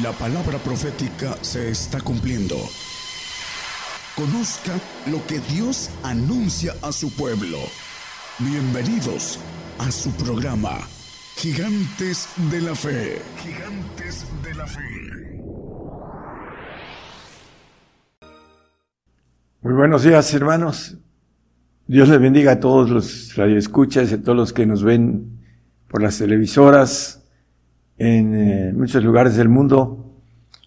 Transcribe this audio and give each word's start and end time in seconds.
La 0.00 0.10
palabra 0.12 0.56
profética 0.56 1.36
se 1.42 1.68
está 1.68 2.00
cumpliendo. 2.00 2.56
Conozca 4.16 4.72
lo 5.10 5.22
que 5.26 5.38
Dios 5.54 5.90
anuncia 6.02 6.72
a 6.80 6.92
su 6.92 7.14
pueblo. 7.14 7.58
Bienvenidos 8.38 9.38
a 9.78 9.90
su 9.90 10.10
programa, 10.12 10.78
Gigantes 11.36 12.26
de 12.50 12.62
la 12.62 12.74
Fe. 12.74 13.20
Gigantes 13.36 14.24
de 14.42 14.54
la 14.54 14.66
Fe. 14.66 14.80
Muy 19.60 19.74
buenos 19.74 20.04
días, 20.04 20.32
hermanos. 20.32 20.96
Dios 21.86 22.08
les 22.08 22.18
bendiga 22.18 22.52
a 22.52 22.60
todos 22.60 22.88
los 22.88 23.36
radioescuchas 23.36 24.10
y 24.10 24.14
a 24.14 24.22
todos 24.22 24.38
los 24.38 24.52
que 24.54 24.64
nos 24.64 24.82
ven 24.82 25.38
por 25.88 26.00
las 26.00 26.16
televisoras, 26.16 27.21
en 28.02 28.34
eh, 28.34 28.72
muchos 28.74 29.04
lugares 29.04 29.36
del 29.36 29.48
mundo. 29.48 30.12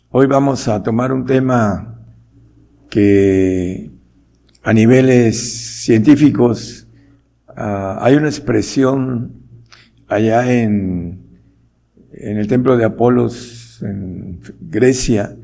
Hoy 0.10 0.26
vamos 0.26 0.70
a 0.70 0.82
tomar 0.82 1.12
un 1.12 1.26
tema 1.26 2.00
que 2.90 3.92
a 4.64 4.72
niveles 4.72 5.84
científicos 5.84 6.88
ah, 7.50 8.00
hay 8.00 8.16
una 8.16 8.30
expresión 8.30 9.34
allá 10.08 10.50
en, 10.50 11.42
en 12.14 12.38
el 12.38 12.48
templo 12.48 12.78
de 12.78 12.86
Apolos, 12.86 13.84
en 13.84 14.40
Grecia, 14.62 15.36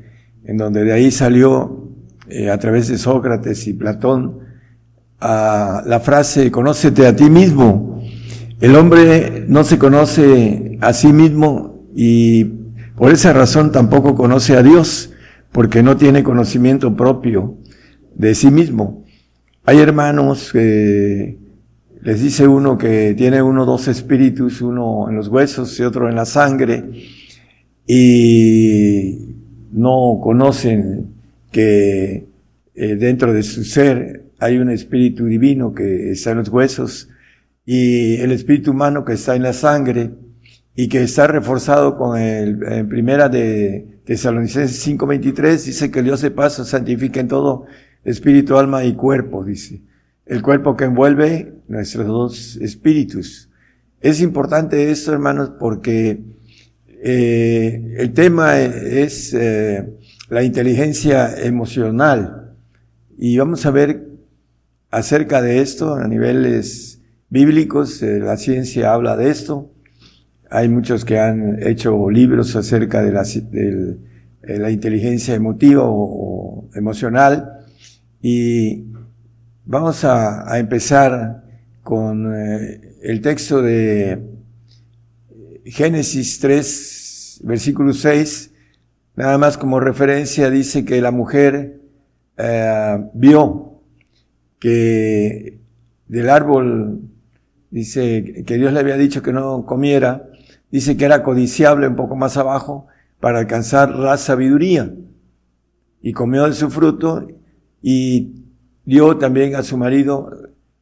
en 0.44 0.56
donde 0.56 0.84
de 0.84 0.94
ahí 0.94 1.10
salió 1.10 1.90
eh, 2.26 2.48
a 2.48 2.56
través 2.56 2.88
de 2.88 2.96
Sócrates 2.96 3.66
y 3.66 3.74
Platón 3.74 4.38
a 5.20 5.82
la 5.84 6.00
frase, 6.00 6.50
conócete 6.50 7.06
a 7.06 7.14
ti 7.14 7.28
mismo. 7.28 8.02
El 8.60 8.76
hombre 8.76 9.44
no 9.46 9.62
se 9.62 9.78
conoce 9.78 10.78
a 10.80 10.94
sí 10.94 11.12
mismo 11.12 11.71
y 11.94 12.44
por 12.96 13.12
esa 13.12 13.32
razón 13.32 13.72
tampoco 13.72 14.14
conoce 14.14 14.56
a 14.56 14.62
Dios, 14.62 15.12
porque 15.50 15.82
no 15.82 15.96
tiene 15.96 16.22
conocimiento 16.22 16.96
propio 16.96 17.58
de 18.14 18.34
sí 18.34 18.50
mismo. 18.50 19.04
Hay 19.64 19.78
hermanos 19.78 20.50
que 20.52 21.38
les 22.02 22.22
dice 22.22 22.48
uno 22.48 22.76
que 22.78 23.14
tiene 23.16 23.42
uno 23.42 23.64
dos 23.64 23.86
espíritus, 23.88 24.60
uno 24.60 25.08
en 25.08 25.16
los 25.16 25.28
huesos 25.28 25.78
y 25.78 25.82
otro 25.82 26.08
en 26.08 26.16
la 26.16 26.24
sangre, 26.24 26.84
y 27.86 29.36
no 29.72 30.20
conocen 30.22 31.14
que 31.50 32.26
eh, 32.74 32.96
dentro 32.96 33.32
de 33.32 33.42
su 33.42 33.64
ser 33.64 34.24
hay 34.38 34.58
un 34.58 34.70
espíritu 34.70 35.26
divino 35.26 35.72
que 35.72 36.10
está 36.10 36.32
en 36.32 36.38
los 36.38 36.48
huesos 36.48 37.08
y 37.64 38.16
el 38.16 38.32
espíritu 38.32 38.72
humano 38.72 39.04
que 39.04 39.12
está 39.12 39.36
en 39.36 39.42
la 39.42 39.52
sangre 39.52 40.10
y 40.74 40.88
que 40.88 41.02
está 41.02 41.26
reforzado 41.26 41.96
con 41.96 42.18
el 42.18 42.62
en 42.62 42.88
primera 42.88 43.28
de 43.28 44.00
Tesalonicenses 44.04 44.86
5:23 44.86 45.64
dice 45.64 45.90
que 45.90 46.02
Dios 46.02 46.22
de 46.22 46.30
paso 46.30 46.64
santifica 46.64 47.20
en 47.20 47.28
todo 47.28 47.66
espíritu, 48.04 48.56
alma 48.56 48.84
y 48.84 48.94
cuerpo, 48.94 49.44
dice. 49.44 49.82
El 50.26 50.42
cuerpo 50.42 50.76
que 50.76 50.84
envuelve 50.84 51.54
nuestros 51.68 52.06
dos 52.06 52.56
espíritus. 52.56 53.50
Es 54.00 54.20
importante 54.20 54.90
esto, 54.90 55.12
hermanos, 55.12 55.52
porque 55.58 56.20
eh, 57.04 57.94
el 57.98 58.12
tema 58.12 58.60
es 58.60 59.34
eh, 59.34 59.88
la 60.28 60.42
inteligencia 60.42 61.34
emocional 61.36 62.54
y 63.18 63.36
vamos 63.38 63.66
a 63.66 63.70
ver 63.70 64.08
acerca 64.90 65.42
de 65.42 65.60
esto 65.60 65.94
a 65.94 66.06
niveles 66.08 67.00
bíblicos, 67.28 68.02
eh, 68.02 68.18
la 68.18 68.36
ciencia 68.36 68.92
habla 68.92 69.16
de 69.16 69.30
esto, 69.30 69.70
hay 70.52 70.68
muchos 70.68 71.06
que 71.06 71.18
han 71.18 71.66
hecho 71.66 72.10
libros 72.10 72.54
acerca 72.56 73.02
de 73.02 73.10
la, 73.10 73.22
de 73.22 74.58
la 74.58 74.70
inteligencia 74.70 75.34
emotiva 75.34 75.82
o, 75.86 76.68
emocional. 76.74 77.60
Y 78.20 78.84
vamos 79.64 80.04
a, 80.04 80.58
empezar 80.58 81.42
con 81.82 82.34
eh, 82.34 82.98
el 83.02 83.22
texto 83.22 83.62
de 83.62 84.22
Génesis 85.64 86.38
3, 86.40 87.40
versículo 87.44 87.94
6, 87.94 88.52
nada 89.16 89.38
más 89.38 89.56
como 89.56 89.80
referencia 89.80 90.50
dice 90.50 90.84
que 90.84 91.00
la 91.00 91.12
mujer 91.12 91.80
eh, 92.36 92.98
vio 93.14 93.80
que 94.58 95.60
del 96.08 96.28
árbol, 96.28 97.00
dice 97.70 98.44
que 98.46 98.56
Dios 98.58 98.74
le 98.74 98.80
había 98.80 98.98
dicho 98.98 99.22
que 99.22 99.32
no 99.32 99.64
comiera, 99.64 100.28
dice 100.72 100.96
que 100.96 101.04
era 101.04 101.22
codiciable 101.22 101.86
un 101.86 101.94
poco 101.94 102.16
más 102.16 102.36
abajo 102.36 102.86
para 103.20 103.38
alcanzar 103.38 103.90
la 103.90 104.16
sabiduría. 104.16 104.92
Y 106.00 106.12
comió 106.12 106.46
de 106.46 106.54
su 106.54 106.70
fruto 106.70 107.28
y 107.80 108.32
dio 108.84 109.16
también 109.18 109.54
a 109.54 109.62
su 109.62 109.76
marido, 109.76 110.30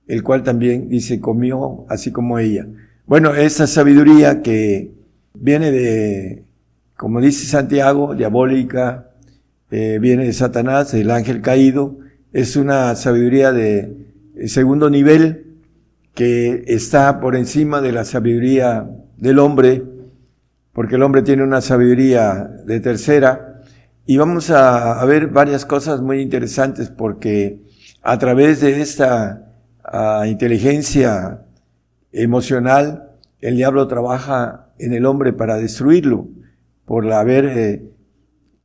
el 0.06 0.22
cual 0.22 0.42
también 0.42 0.88
dice 0.88 1.20
comió 1.20 1.84
así 1.88 2.12
como 2.12 2.38
ella. 2.38 2.66
Bueno, 3.06 3.34
esa 3.34 3.66
sabiduría 3.66 4.40
que 4.40 4.92
viene 5.34 5.70
de, 5.72 6.44
como 6.96 7.20
dice 7.20 7.46
Santiago, 7.46 8.14
diabólica, 8.14 9.10
eh, 9.70 9.98
viene 10.00 10.24
de 10.24 10.32
Satanás, 10.32 10.94
el 10.94 11.10
ángel 11.10 11.42
caído, 11.42 11.98
es 12.32 12.56
una 12.56 12.94
sabiduría 12.94 13.52
de 13.52 13.96
segundo 14.46 14.88
nivel 14.88 15.58
que 16.14 16.64
está 16.66 17.20
por 17.20 17.36
encima 17.36 17.80
de 17.80 17.92
la 17.92 18.04
sabiduría 18.04 18.88
del 19.20 19.38
hombre, 19.38 19.84
porque 20.72 20.96
el 20.96 21.02
hombre 21.02 21.22
tiene 21.22 21.42
una 21.42 21.60
sabiduría 21.60 22.50
de 22.66 22.80
tercera, 22.80 23.50
y 24.06 24.16
vamos 24.16 24.50
a, 24.50 25.04
ver 25.04 25.28
varias 25.28 25.64
cosas 25.64 26.00
muy 26.00 26.20
interesantes 26.20 26.90
porque 26.90 27.60
a 28.02 28.18
través 28.18 28.60
de 28.60 28.80
esta 28.80 29.52
ah, 29.84 30.24
inteligencia 30.26 31.42
emocional, 32.10 33.10
el 33.40 33.56
diablo 33.56 33.86
trabaja 33.86 34.72
en 34.78 34.94
el 34.94 35.06
hombre 35.06 35.32
para 35.32 35.56
destruirlo, 35.56 36.28
por 36.86 37.12
haber 37.12 37.44
eh, 37.44 37.82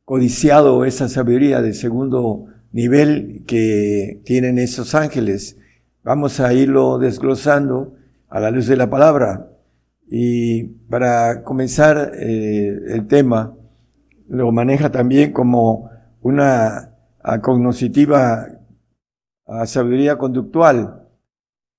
codiciado 0.04 0.84
esa 0.84 1.08
sabiduría 1.08 1.62
de 1.62 1.74
segundo 1.74 2.46
nivel 2.72 3.44
que 3.46 4.20
tienen 4.24 4.58
esos 4.58 4.94
ángeles. 4.94 5.58
Vamos 6.02 6.40
a 6.40 6.52
irlo 6.52 6.98
desglosando 6.98 7.94
a 8.28 8.40
la 8.40 8.50
luz 8.50 8.66
de 8.66 8.76
la 8.76 8.90
palabra. 8.90 9.50
Y 10.08 10.64
para 10.88 11.42
comenzar 11.42 12.12
eh, 12.14 12.78
el 12.88 13.06
tema, 13.06 13.56
lo 14.28 14.52
maneja 14.52 14.90
también 14.90 15.32
como 15.32 15.90
una 16.20 16.92
cognoscitiva 17.42 18.46
sabiduría 19.64 20.16
conductual 20.16 21.08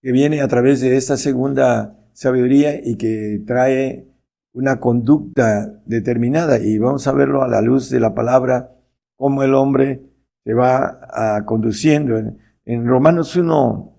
que 0.01 0.11
viene 0.11 0.41
a 0.41 0.47
través 0.47 0.81
de 0.81 0.95
esta 0.97 1.17
segunda 1.17 1.97
sabiduría 2.13 2.79
y 2.83 2.95
que 2.95 3.43
trae 3.45 4.07
una 4.53 4.79
conducta 4.79 5.81
determinada. 5.85 6.59
Y 6.59 6.77
vamos 6.77 7.07
a 7.07 7.13
verlo 7.13 7.43
a 7.43 7.47
la 7.47 7.61
luz 7.61 7.89
de 7.89 7.99
la 7.99 8.13
palabra, 8.13 8.71
cómo 9.15 9.43
el 9.43 9.53
hombre 9.53 10.01
se 10.43 10.53
va 10.53 11.43
conduciendo. 11.45 12.17
En, 12.17 12.39
en 12.65 12.87
Romanos 12.87 13.35
1, 13.35 13.97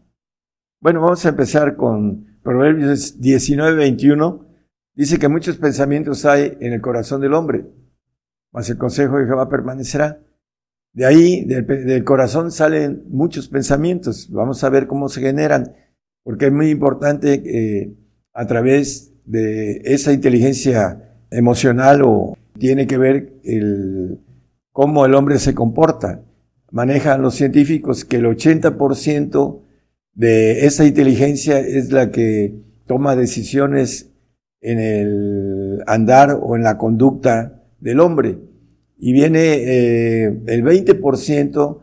bueno, 0.81 1.00
vamos 1.00 1.25
a 1.25 1.28
empezar 1.31 1.77
con 1.77 2.28
Proverbios 2.43 3.21
19, 3.21 3.76
21, 3.76 4.47
dice 4.94 5.19
que 5.19 5.28
muchos 5.28 5.56
pensamientos 5.56 6.25
hay 6.25 6.56
en 6.60 6.72
el 6.72 6.81
corazón 6.81 7.21
del 7.21 7.34
hombre, 7.34 7.66
mas 8.53 8.71
el 8.71 8.78
consejo 8.78 9.19
de 9.19 9.26
Jehová 9.26 9.49
permanecerá. 9.49 10.21
De 10.93 11.06
ahí, 11.06 11.44
del, 11.44 12.04
corazón 12.04 12.50
salen 12.50 13.04
muchos 13.09 13.48
pensamientos. 13.48 14.31
Vamos 14.31 14.65
a 14.65 14.71
ver 14.71 14.87
cómo 14.87 15.09
se 15.09 15.21
generan, 15.21 15.75
porque 16.25 16.47
es 16.47 16.53
muy 16.53 16.71
importante 16.71 17.43
que 17.43 17.94
a 18.32 18.47
través 18.47 19.12
de 19.25 19.82
esa 19.84 20.12
inteligencia 20.12 21.21
emocional 21.30 22.03
o 22.04 22.36
tiene 22.59 22.86
que 22.86 22.98
ver 22.98 23.34
el, 23.45 24.21
cómo 24.72 25.04
el 25.04 25.15
hombre 25.15 25.39
se 25.39 25.54
comporta. 25.54 26.22
Manejan 26.71 27.22
los 27.22 27.34
científicos 27.34 28.04
que 28.04 28.16
el 28.16 28.27
80% 28.27 29.60
de 30.18 30.66
esa 30.66 30.84
inteligencia 30.84 31.60
es 31.60 31.92
la 31.92 32.10
que 32.10 32.53
toma 32.86 33.15
decisiones 33.15 34.10
en 34.60 34.80
el 34.80 35.84
andar 35.86 36.36
o 36.42 36.56
en 36.56 36.65
la 36.65 36.76
conducta 36.76 37.62
del 37.78 38.00
hombre. 38.00 38.36
Y 38.98 39.12
viene 39.12 39.38
eh, 39.38 40.24
el 40.48 40.65
20% 40.65 41.78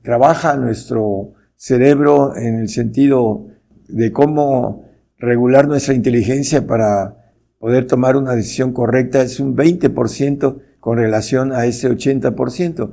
trabaja 0.00 0.56
nuestro 0.56 1.32
cerebro 1.56 2.36
en 2.36 2.60
el 2.60 2.68
sentido 2.68 3.48
de 3.88 4.12
cómo 4.12 4.84
regular 5.18 5.66
nuestra 5.66 5.92
inteligencia 5.92 6.64
para 6.64 7.32
poder 7.58 7.88
tomar 7.88 8.16
una 8.16 8.36
decisión 8.36 8.72
correcta. 8.72 9.22
Es 9.22 9.40
un 9.40 9.56
20% 9.56 10.60
con 10.78 10.98
relación 10.98 11.50
a 11.52 11.66
ese 11.66 11.90
80%. 11.90 12.92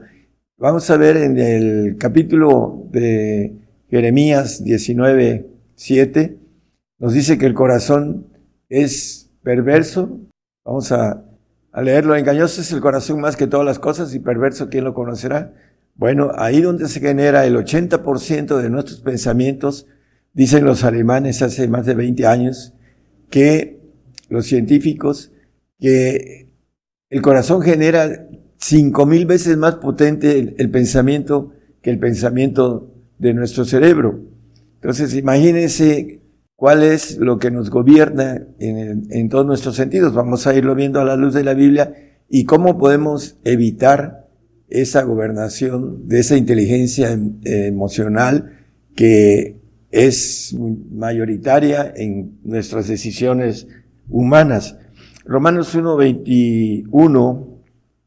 Vamos 0.57 0.89
a 0.89 0.97
ver 0.97 1.17
en 1.17 1.37
el 1.37 1.95
capítulo 1.99 2.87
de 2.89 3.68
Jeremías 3.89 4.63
19, 4.63 5.49
7, 5.75 6.37
nos 6.99 7.13
dice 7.13 7.37
que 7.37 7.45
el 7.45 7.53
corazón 7.53 8.27
es 8.69 9.31
perverso. 9.41 10.19
Vamos 10.63 10.91
a, 10.91 11.25
leerlo, 11.81 12.15
engañoso 12.15 12.61
es 12.61 12.71
el 12.71 12.81
corazón 12.81 13.21
más 13.21 13.35
que 13.35 13.47
todas 13.47 13.65
las 13.65 13.79
cosas 13.79 14.13
y 14.13 14.19
perverso, 14.19 14.69
¿quién 14.69 14.83
lo 14.83 14.93
conocerá? 14.93 15.53
Bueno, 15.95 16.31
ahí 16.35 16.61
donde 16.61 16.87
se 16.87 16.99
genera 16.99 17.45
el 17.45 17.55
80% 17.55 18.57
de 18.57 18.69
nuestros 18.69 19.01
pensamientos, 19.01 19.87
dicen 20.33 20.65
los 20.65 20.83
alemanes 20.83 21.41
hace 21.41 21.67
más 21.67 21.85
de 21.85 21.95
20 21.95 22.25
años, 22.25 22.73
que 23.29 23.79
los 24.29 24.45
científicos, 24.45 25.31
que 25.79 26.49
el 27.09 27.21
corazón 27.21 27.61
genera 27.61 28.27
cinco 28.57 29.05
mil 29.05 29.25
veces 29.25 29.57
más 29.57 29.75
potente 29.75 30.55
el, 30.57 30.69
pensamiento 30.69 31.53
que 31.81 31.89
el 31.89 31.99
pensamiento 31.99 32.93
de 33.19 33.33
nuestro 33.33 33.65
cerebro. 33.65 34.19
Entonces, 34.75 35.13
imagínense 35.13 36.21
cuál 36.55 36.83
es 36.83 37.17
lo 37.17 37.37
que 37.37 37.51
nos 37.51 37.69
gobierna 37.69 38.47
en, 38.59 39.07
en, 39.11 39.29
todos 39.29 39.45
nuestros 39.45 39.75
sentidos. 39.75 40.13
Vamos 40.13 40.47
a 40.47 40.55
irlo 40.55 40.73
viendo 40.73 40.99
a 40.99 41.05
la 41.05 41.15
luz 41.15 41.33
de 41.33 41.43
la 41.43 41.53
Biblia 41.53 41.93
y 42.29 42.45
cómo 42.45 42.77
podemos 42.77 43.37
evitar 43.43 44.27
esa 44.69 45.03
gobernación 45.03 46.07
de 46.07 46.19
esa 46.19 46.37
inteligencia 46.37 47.11
em, 47.11 47.39
emocional 47.43 48.57
que 48.95 49.57
es 49.91 50.55
mayoritaria 50.91 51.91
en 51.95 52.39
nuestras 52.43 52.87
decisiones 52.87 53.67
humanas. 54.07 54.77
Romanos 55.25 55.73
1, 55.73 55.97
21 55.97 57.61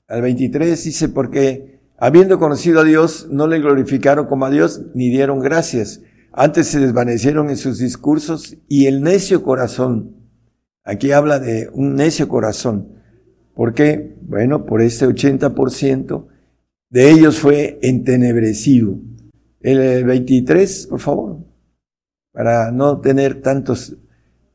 al 0.08 0.22
23 0.22 0.84
dice, 0.84 1.08
porque 1.08 1.71
habiendo 2.02 2.40
conocido 2.40 2.80
a 2.80 2.84
Dios, 2.84 3.28
no 3.30 3.46
le 3.46 3.60
glorificaron 3.60 4.26
como 4.26 4.44
a 4.44 4.50
Dios, 4.50 4.82
ni 4.92 5.08
dieron 5.08 5.38
gracias. 5.38 6.00
Antes 6.32 6.66
se 6.66 6.80
desvanecieron 6.80 7.48
en 7.48 7.56
sus 7.56 7.78
discursos 7.78 8.56
y 8.66 8.86
el 8.86 9.02
necio 9.02 9.44
corazón, 9.44 10.16
aquí 10.82 11.12
habla 11.12 11.38
de 11.38 11.70
un 11.72 11.94
necio 11.94 12.26
corazón. 12.26 12.88
¿Por 13.54 13.72
qué? 13.72 14.16
Bueno, 14.20 14.66
por 14.66 14.82
este 14.82 15.06
80% 15.06 16.26
de 16.90 17.08
ellos 17.08 17.38
fue 17.38 17.78
entenebrecido. 17.82 18.98
El 19.60 20.02
23, 20.02 20.88
por 20.88 20.98
favor, 20.98 21.38
para 22.32 22.72
no 22.72 23.00
tener 23.00 23.42
tantos 23.42 23.96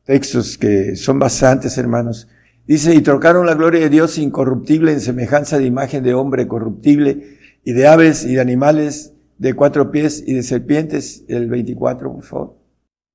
textos 0.04 0.58
que 0.58 0.96
son 0.96 1.18
bastantes, 1.18 1.78
hermanos. 1.78 2.28
Dice, 2.66 2.94
y 2.94 3.00
trocaron 3.00 3.46
la 3.46 3.54
gloria 3.54 3.80
de 3.80 3.88
Dios 3.88 4.18
incorruptible 4.18 4.92
en 4.92 5.00
semejanza 5.00 5.56
de 5.56 5.64
imagen 5.64 6.04
de 6.04 6.12
hombre 6.12 6.46
corruptible 6.46 7.37
y 7.64 7.72
de 7.72 7.86
aves 7.86 8.24
y 8.24 8.34
de 8.34 8.40
animales 8.40 9.12
de 9.38 9.54
cuatro 9.54 9.90
pies 9.90 10.22
y 10.26 10.34
de 10.34 10.42
serpientes, 10.42 11.24
el 11.28 11.48
24, 11.48 12.12
por 12.12 12.24
favor. 12.24 12.56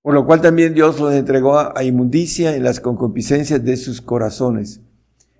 Por 0.02 0.14
lo 0.14 0.26
cual 0.26 0.42
también 0.42 0.74
Dios 0.74 1.00
los 1.00 1.14
entregó 1.14 1.58
a 1.58 1.84
inmundicia 1.84 2.56
en 2.56 2.64
las 2.64 2.80
concupiscencias 2.80 3.64
de 3.64 3.78
sus 3.78 4.02
corazones. 4.02 4.82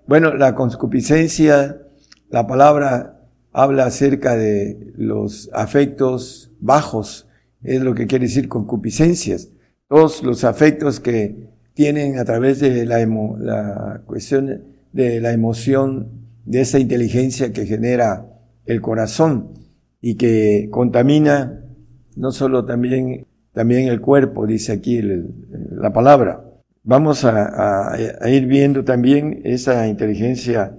Bueno, 0.08 0.34
la 0.36 0.56
concupiscencia, 0.56 1.82
la 2.30 2.48
palabra 2.48 3.22
habla 3.52 3.86
acerca 3.86 4.36
de 4.36 4.94
los 4.98 5.50
afectos 5.54 6.52
bajos, 6.60 7.28
es 7.62 7.82
lo 7.82 7.94
que 7.96 8.08
quiere 8.08 8.26
decir 8.26 8.50
concupiscencias. 8.50 9.50
Todos 9.88 10.24
los 10.24 10.44
afectos 10.44 11.00
que 11.00 11.50
tienen 11.74 12.20
a 12.20 12.26
través 12.26 12.60
de 12.60 12.86
la, 12.86 13.06
la 13.06 14.02
cuestión 14.06 14.64
de 14.92 15.22
la 15.22 15.32
emoción, 15.32 16.10
de 16.46 16.62
esa 16.62 16.80
inteligencia 16.80 17.54
que 17.54 17.66
genera 17.66 18.33
el 18.66 18.82
corazón 18.82 19.54
y 20.02 20.16
que 20.16 20.70
contamina 20.72 21.64
no 22.16 22.32
solo 22.32 22.66
también, 22.66 23.28
también 23.54 23.88
el 23.88 24.02
cuerpo, 24.02 24.46
dice 24.46 24.72
aquí 24.74 25.02
la 25.02 25.92
palabra. 25.94 26.44
Vamos 26.84 27.24
a, 27.24 27.94
a, 27.94 28.30
ir 28.30 28.46
viendo 28.46 28.84
también 28.84 29.42
esa 29.46 29.88
inteligencia. 29.88 30.78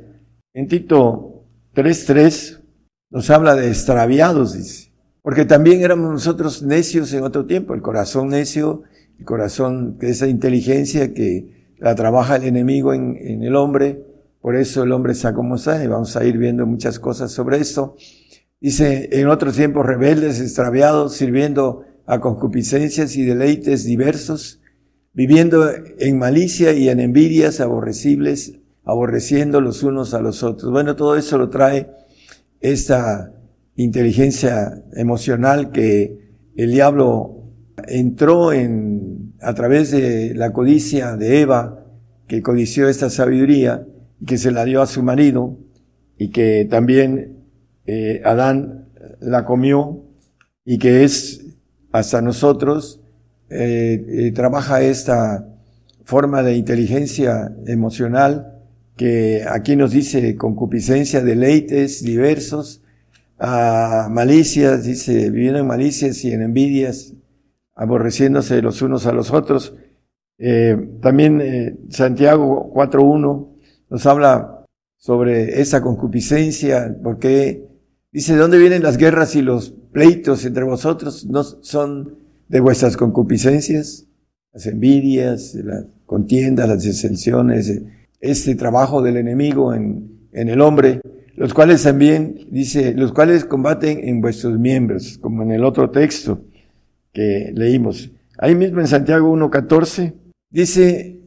En 0.53 0.69
Tito 0.69 1.45
3.3 1.75 2.61
nos 3.11 3.31
habla 3.31 3.55
de 3.55 3.69
extraviados, 3.69 4.55
dice. 4.55 4.93
Porque 5.23 5.47
también 5.47 5.81
éramos 5.81 6.13
nosotros 6.13 6.63
necios 6.63 7.13
en 7.15 7.23
otro 7.23 7.47
tiempo, 7.47 7.75
el 7.75 7.81
corazón 7.81 8.29
necio 8.29 8.83
el 9.19 9.25
corazón, 9.25 9.97
esa 10.01 10.27
inteligencia 10.27 11.15
que 11.15 11.75
la 11.79 11.95
trabaja 11.95 12.37
el 12.37 12.45
enemigo 12.45 12.93
en, 12.93 13.17
en 13.21 13.43
el 13.43 13.57
hombre, 13.57 14.03
por 14.45 14.57
eso 14.57 14.83
el 14.83 14.93
hombre 14.93 15.13
está 15.15 15.33
como 15.33 15.55
está, 15.55 15.83
y 15.83 15.87
vamos 15.87 16.19
a 16.19 16.25
ir 16.27 16.37
viendo 16.37 16.67
muchas 16.67 16.99
cosas 16.99 17.33
sobre 17.33 17.57
esto. 17.57 17.97
Dice, 18.61 19.09
en 19.13 19.29
otros 19.29 19.57
tiempos 19.57 19.87
rebeldes, 19.87 20.39
extraviados, 20.39 21.15
sirviendo 21.15 21.87
a 22.05 22.21
concupiscencias 22.21 23.17
y 23.17 23.25
deleites 23.25 23.87
diversos, 23.87 24.61
viviendo 25.15 25.71
en 25.99 26.19
malicia 26.19 26.75
y 26.75 26.91
en 26.91 27.01
envidias 27.01 27.61
aborrecibles, 27.61 28.59
aborreciendo 28.85 29.63
los 29.63 29.83
unos 29.83 30.13
a 30.13 30.21
los 30.21 30.43
otros. 30.43 30.71
Bueno, 30.71 30.95
todo 30.95 31.17
eso 31.17 31.39
lo 31.39 31.49
trae 31.49 31.91
esta 32.61 33.33
inteligencia 33.77 34.85
emocional 34.93 35.73
que 35.73 36.35
el 36.55 36.71
diablo 36.71 37.45
entró 37.89 38.53
en, 38.53 39.33
a 39.41 39.55
través 39.55 39.91
de 39.91 40.35
la 40.35 40.53
codicia 40.53 41.17
de 41.17 41.41
Eva, 41.41 41.87
que 42.27 42.43
codició 42.43 42.91
esta 42.91 43.09
sabiduría 43.09 43.87
que 44.27 44.39
se 44.39 44.51
la 44.51 44.65
dio 44.65 44.83
a 44.83 44.87
su 44.87 45.03
marido 45.03 45.57
y 46.19 46.31
que 46.31 46.67
también 46.71 47.45
eh, 47.87 48.23
Adán 48.25 48.89
la 49.21 49.45
comió 49.45 50.05
y 50.65 50.79
que 50.79 51.05
es 51.05 51.45
hasta 51.93 52.23
nosotros 52.23 53.01
eh, 53.51 54.05
eh, 54.09 54.33
trabaja 54.33 54.83
esta 54.83 55.47
forma 56.05 56.43
de 56.43 56.57
inteligencia 56.57 57.55
emocional 57.67 58.55
que 58.97 59.45
aquí 59.49 59.77
nos 59.77 59.91
dice 59.91 60.37
concupiscencia, 60.37 61.23
deleites 61.23 62.03
diversos, 62.03 62.83
a 63.39 64.09
malicias, 64.11 64.85
dice, 64.85 65.31
viviendo 65.31 65.59
en 65.59 65.67
malicias 65.67 66.25
y 66.25 66.33
en 66.33 66.43
envidias, 66.43 67.15
aborreciéndose 67.75 68.63
los 68.63 68.81
unos 68.83 69.07
a 69.07 69.13
los 69.13 69.33
otros. 69.33 69.75
Eh, 70.39 70.77
también 71.01 71.41
eh, 71.41 71.77
Santiago 71.91 72.73
4.1 72.73 73.54
nos 73.95 74.07
habla 74.07 74.67
sobre 74.97 75.61
esa 75.61 75.81
concupiscencia, 75.81 76.97
porque 77.01 77.65
dice, 78.11 78.33
¿de 78.33 78.41
dónde 78.41 78.59
vienen 78.59 78.83
las 78.83 78.97
guerras 78.97 79.37
y 79.37 79.41
los 79.41 79.71
pleitos 79.93 80.45
entre 80.45 80.65
vosotros? 80.65 81.25
¿No 81.27 81.45
son 81.45 82.19
de 82.49 82.59
vuestras 82.59 82.97
concupiscencias? 82.97 84.09
Las 84.53 84.67
envidias, 84.67 85.55
las 85.55 85.85
contiendas, 86.07 86.69
las 86.69 86.83
disensiones, 86.83 87.83
este 88.19 88.57
trabajo 88.57 89.01
del 89.01 89.17
enemigo 89.17 89.73
en, 89.73 90.27
en 90.33 90.49
el 90.49 90.61
hombre, 90.61 91.01
los 91.37 91.55
cuales 91.55 91.85
también, 91.85 92.49
dice, 92.51 92.95
los 92.95 93.13
cuales 93.13 93.45
combaten 93.45 94.09
en 94.09 94.21
vuestros 94.21 94.59
miembros, 94.59 95.19
como 95.19 95.45
en 95.45 95.53
el 95.53 95.65
otro 95.65 95.91
texto 95.91 96.41
que 97.13 97.53
leímos. 97.55 98.11
Ahí 98.39 98.57
mismo 98.57 98.81
en 98.81 98.89
Santiago 98.89 99.33
1.14 99.33 100.15
dice, 100.51 101.21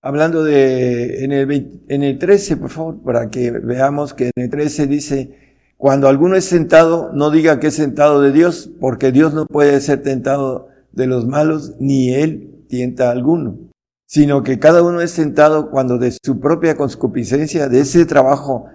hablando 0.00 0.44
de, 0.44 1.24
en 1.24 1.32
el, 1.32 1.82
en 1.88 2.02
el 2.02 2.18
13, 2.18 2.56
por 2.56 2.70
favor, 2.70 3.02
para 3.02 3.30
que 3.30 3.50
veamos 3.50 4.14
que 4.14 4.30
en 4.34 4.44
el 4.44 4.50
13 4.50 4.86
dice, 4.86 5.38
cuando 5.76 6.08
alguno 6.08 6.36
es 6.36 6.44
sentado, 6.44 7.12
no 7.12 7.30
diga 7.30 7.60
que 7.60 7.68
es 7.68 7.74
sentado 7.74 8.20
de 8.20 8.32
Dios, 8.32 8.70
porque 8.80 9.12
Dios 9.12 9.34
no 9.34 9.46
puede 9.46 9.80
ser 9.80 10.02
tentado 10.02 10.68
de 10.92 11.06
los 11.06 11.26
malos, 11.26 11.74
ni 11.78 12.12
Él 12.12 12.64
tienta 12.68 13.08
a 13.08 13.12
alguno, 13.12 13.58
sino 14.06 14.42
que 14.42 14.58
cada 14.58 14.82
uno 14.82 15.00
es 15.00 15.14
tentado 15.14 15.70
cuando 15.70 15.98
de 15.98 16.12
su 16.12 16.40
propia 16.40 16.76
concupiscencia, 16.76 17.68
de 17.68 17.80
ese 17.80 18.06
trabajo 18.06 18.66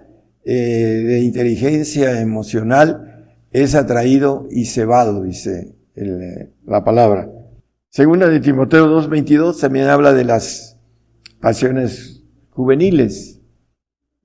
eh, 0.44 0.54
de 0.54 1.20
inteligencia 1.20 2.20
emocional, 2.20 3.10
es 3.50 3.74
atraído 3.74 4.48
y 4.50 4.66
cebado, 4.66 5.22
dice 5.22 5.74
el, 5.94 6.50
la 6.66 6.84
palabra. 6.84 7.30
Segunda 7.90 8.28
de 8.28 8.40
Timoteo 8.40 8.88
2.22 8.88 9.60
también 9.60 9.86
habla 9.86 10.12
de 10.12 10.24
las 10.24 10.73
pasiones 11.44 12.22
juveniles 12.48 13.42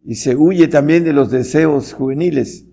y 0.05 0.15
se 0.15 0.37
huye 0.37 0.69
también 0.69 1.03
de 1.03 1.11
los 1.11 1.29
deseos 1.29 1.91
juveniles. 1.91 2.65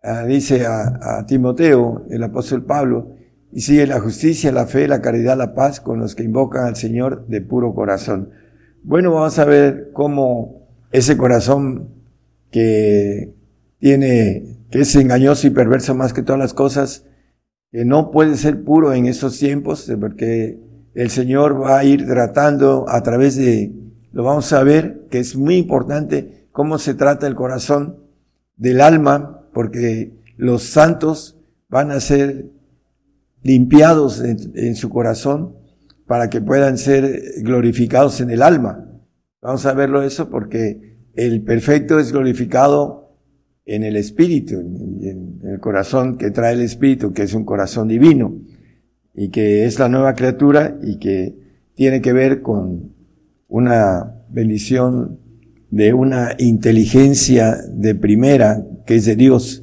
Ah, 0.00 0.24
dice 0.24 0.64
a, 0.64 1.00
a, 1.18 1.26
Timoteo, 1.26 2.06
el 2.08 2.22
apóstol 2.22 2.64
Pablo, 2.64 3.16
y 3.50 3.62
sigue 3.62 3.88
la 3.88 3.98
justicia, 3.98 4.52
la 4.52 4.66
fe, 4.66 4.86
la 4.86 5.02
caridad, 5.02 5.36
la 5.36 5.54
paz 5.54 5.80
con 5.80 5.98
los 5.98 6.14
que 6.14 6.22
invocan 6.22 6.66
al 6.66 6.76
Señor 6.76 7.26
de 7.26 7.40
puro 7.40 7.74
corazón. 7.74 8.30
Bueno, 8.84 9.12
vamos 9.12 9.40
a 9.40 9.44
ver 9.44 9.90
cómo 9.92 10.68
ese 10.92 11.16
corazón 11.16 11.88
que 12.52 13.34
tiene, 13.80 14.66
que 14.70 14.82
es 14.82 14.94
engañoso 14.94 15.48
y 15.48 15.50
perverso 15.50 15.96
más 15.96 16.12
que 16.12 16.22
todas 16.22 16.38
las 16.38 16.54
cosas, 16.54 17.06
que 17.72 17.84
no 17.84 18.12
puede 18.12 18.36
ser 18.36 18.62
puro 18.62 18.92
en 18.92 19.06
esos 19.06 19.36
tiempos, 19.36 19.92
porque 19.98 20.60
el 20.94 21.10
Señor 21.10 21.60
va 21.60 21.78
a 21.78 21.84
ir 21.84 22.06
tratando 22.06 22.86
a 22.88 23.02
través 23.02 23.36
de, 23.36 23.72
lo 24.12 24.22
vamos 24.22 24.52
a 24.52 24.62
ver, 24.62 25.06
que 25.10 25.18
es 25.18 25.36
muy 25.36 25.56
importante 25.56 26.46
cómo 26.52 26.78
se 26.78 26.94
trata 26.94 27.26
el 27.26 27.34
corazón 27.34 27.98
del 28.56 28.80
alma, 28.80 29.42
porque 29.52 30.12
los 30.36 30.62
santos 30.62 31.36
van 31.68 31.90
a 31.90 32.00
ser 32.00 32.46
limpiados 33.42 34.22
en, 34.22 34.76
su 34.76 34.88
corazón 34.88 35.56
para 36.06 36.30
que 36.30 36.40
puedan 36.40 36.78
ser 36.78 37.20
glorificados 37.42 38.20
en 38.20 38.30
el 38.30 38.42
alma. 38.42 38.88
Vamos 39.42 39.66
a 39.66 39.74
verlo 39.74 40.02
eso 40.02 40.30
porque 40.30 40.96
el 41.14 41.42
perfecto 41.42 41.98
es 41.98 42.12
glorificado 42.12 43.16
en 43.66 43.82
el 43.82 43.96
espíritu, 43.96 44.54
en 44.54 45.40
el 45.42 45.60
corazón 45.60 46.16
que 46.16 46.30
trae 46.30 46.54
el 46.54 46.62
espíritu, 46.62 47.12
que 47.12 47.24
es 47.24 47.34
un 47.34 47.44
corazón 47.44 47.88
divino 47.88 48.40
y 49.14 49.28
que 49.28 49.64
es 49.64 49.78
la 49.78 49.88
nueva 49.88 50.14
criatura 50.14 50.76
y 50.82 50.96
que 50.96 51.34
tiene 51.74 52.00
que 52.00 52.12
ver 52.12 52.42
con 52.42 52.92
una 53.48 54.22
bendición 54.28 55.20
de 55.70 55.92
una 55.92 56.34
inteligencia 56.38 57.56
de 57.68 57.94
primera 57.94 58.64
que 58.86 58.96
es 58.96 59.06
de 59.06 59.16
Dios, 59.16 59.62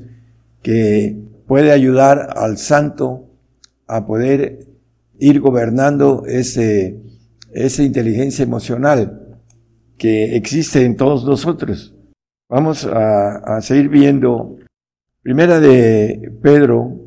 que 0.62 1.18
puede 1.48 1.72
ayudar 1.72 2.30
al 2.36 2.58
santo 2.58 3.30
a 3.88 4.06
poder 4.06 4.68
ir 5.20 5.40
gobernando 5.40 6.24
ese, 6.26 6.98
esa 7.52 7.84
inteligencia 7.84 8.44
emocional 8.44 9.40
que 9.98 10.36
existe 10.36 10.84
en 10.86 10.96
todos 10.96 11.26
nosotros. 11.26 11.94
Vamos 12.50 12.86
a, 12.86 13.58
a 13.58 13.62
seguir 13.62 13.90
viendo 13.90 14.58
Primera 15.22 15.60
de 15.60 16.34
Pedro 16.42 16.98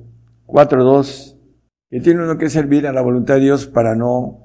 4.2, 0.47 1.34
que 1.95 2.01
tiene 2.01 2.25
uno 2.25 2.37
que 2.37 2.51
servir 2.51 2.89
a 2.89 2.93
la 2.93 3.03
voluntad 3.03 3.35
de 3.35 3.43
Dios 3.43 3.69
para 3.69 3.95
no 3.95 4.41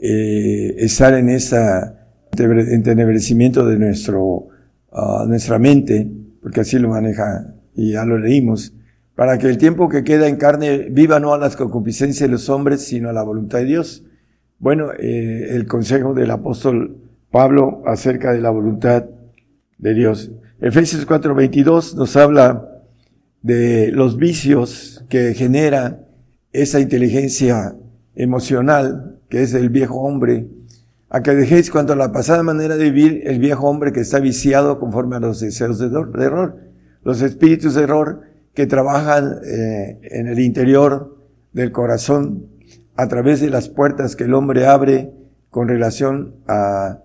eh, 0.00 0.72
estar 0.78 1.12
en 1.14 1.30
ese 1.30 1.58
entenebrecimiento 2.30 3.66
de 3.66 3.76
nuestro, 3.76 4.46
uh, 4.92 5.26
nuestra 5.26 5.58
mente, 5.58 6.08
porque 6.40 6.60
así 6.60 6.78
lo 6.78 6.90
maneja 6.90 7.56
y 7.74 7.90
ya 7.94 8.04
lo 8.04 8.18
leímos, 8.18 8.72
para 9.16 9.36
que 9.36 9.48
el 9.48 9.58
tiempo 9.58 9.88
que 9.88 10.04
queda 10.04 10.28
en 10.28 10.36
carne 10.36 10.86
viva 10.92 11.18
no 11.18 11.34
a 11.34 11.38
las 11.38 11.56
concupiscencias 11.56 12.28
de 12.28 12.32
los 12.32 12.48
hombres, 12.48 12.82
sino 12.82 13.08
a 13.08 13.12
la 13.12 13.24
voluntad 13.24 13.58
de 13.58 13.64
Dios. 13.64 14.04
Bueno, 14.60 14.92
eh, 14.96 15.56
el 15.56 15.66
consejo 15.66 16.14
del 16.14 16.30
apóstol 16.30 16.98
Pablo 17.32 17.82
acerca 17.84 18.32
de 18.32 18.40
la 18.40 18.50
voluntad 18.50 19.06
de 19.78 19.92
Dios. 19.92 20.30
Efesios 20.60 21.04
4:22 21.04 21.96
nos 21.96 22.14
habla 22.14 22.84
de 23.42 23.90
los 23.90 24.16
vicios 24.16 25.04
que 25.08 25.34
genera 25.34 26.04
esa 26.62 26.80
inteligencia 26.80 27.76
emocional 28.14 29.20
que 29.28 29.42
es 29.42 29.54
el 29.54 29.68
viejo 29.68 30.00
hombre, 30.00 30.48
a 31.10 31.22
que 31.22 31.34
dejéis 31.34 31.70
cuanto 31.70 31.92
a 31.92 31.96
la 31.96 32.12
pasada 32.12 32.42
manera 32.42 32.76
de 32.76 32.90
vivir 32.90 33.22
el 33.24 33.38
viejo 33.38 33.68
hombre 33.68 33.92
que 33.92 34.00
está 34.00 34.20
viciado 34.20 34.78
conforme 34.78 35.16
a 35.16 35.20
los 35.20 35.40
deseos 35.40 35.78
de 35.78 35.86
error, 35.86 36.56
los 37.02 37.22
espíritus 37.22 37.74
de 37.74 37.82
error 37.82 38.22
que 38.54 38.66
trabajan 38.66 39.38
eh, 39.44 40.00
en 40.02 40.26
el 40.26 40.38
interior 40.40 41.16
del 41.52 41.72
corazón 41.72 42.46
a 42.96 43.06
través 43.08 43.40
de 43.40 43.50
las 43.50 43.68
puertas 43.68 44.16
que 44.16 44.24
el 44.24 44.34
hombre 44.34 44.66
abre 44.66 45.12
con 45.50 45.68
relación 45.68 46.34
a 46.46 46.98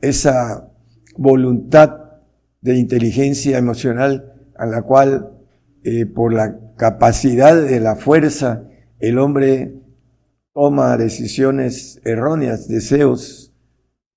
esa 0.00 0.68
voluntad 1.16 1.96
de 2.60 2.76
inteligencia 2.76 3.58
emocional 3.58 4.32
a 4.56 4.66
la 4.66 4.82
cual 4.82 5.30
eh, 5.84 6.06
por 6.06 6.32
la 6.32 6.58
capacidad 6.76 7.60
de 7.60 7.80
la 7.80 7.96
fuerza 7.96 8.62
el 9.02 9.18
hombre 9.18 9.74
toma 10.54 10.96
decisiones 10.96 12.00
erróneas, 12.04 12.68
deseos, 12.68 13.52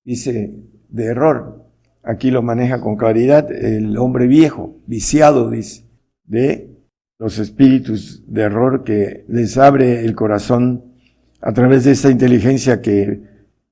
dice, 0.04 0.54
de 0.88 1.04
error. 1.06 1.66
Aquí 2.04 2.30
lo 2.30 2.40
maneja 2.40 2.80
con 2.80 2.96
claridad 2.96 3.50
el 3.50 3.98
hombre 3.98 4.28
viejo, 4.28 4.76
viciado, 4.86 5.50
dice, 5.50 5.84
de 6.24 6.70
los 7.18 7.40
espíritus 7.40 8.22
de 8.28 8.42
error 8.42 8.84
que 8.84 9.24
les 9.28 9.58
abre 9.58 10.04
el 10.04 10.14
corazón 10.14 10.84
a 11.40 11.52
través 11.52 11.82
de 11.82 11.90
esta 11.90 12.10
inteligencia 12.10 12.80
que 12.80 13.22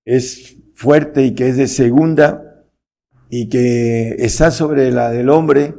es 0.04 0.56
fuerte 0.74 1.24
y 1.24 1.34
que 1.34 1.48
es 1.48 1.56
de 1.56 1.68
segunda 1.68 2.64
y 3.30 3.48
que 3.48 4.16
está 4.18 4.50
sobre 4.50 4.90
la 4.90 5.10
del 5.10 5.28
hombre 5.30 5.74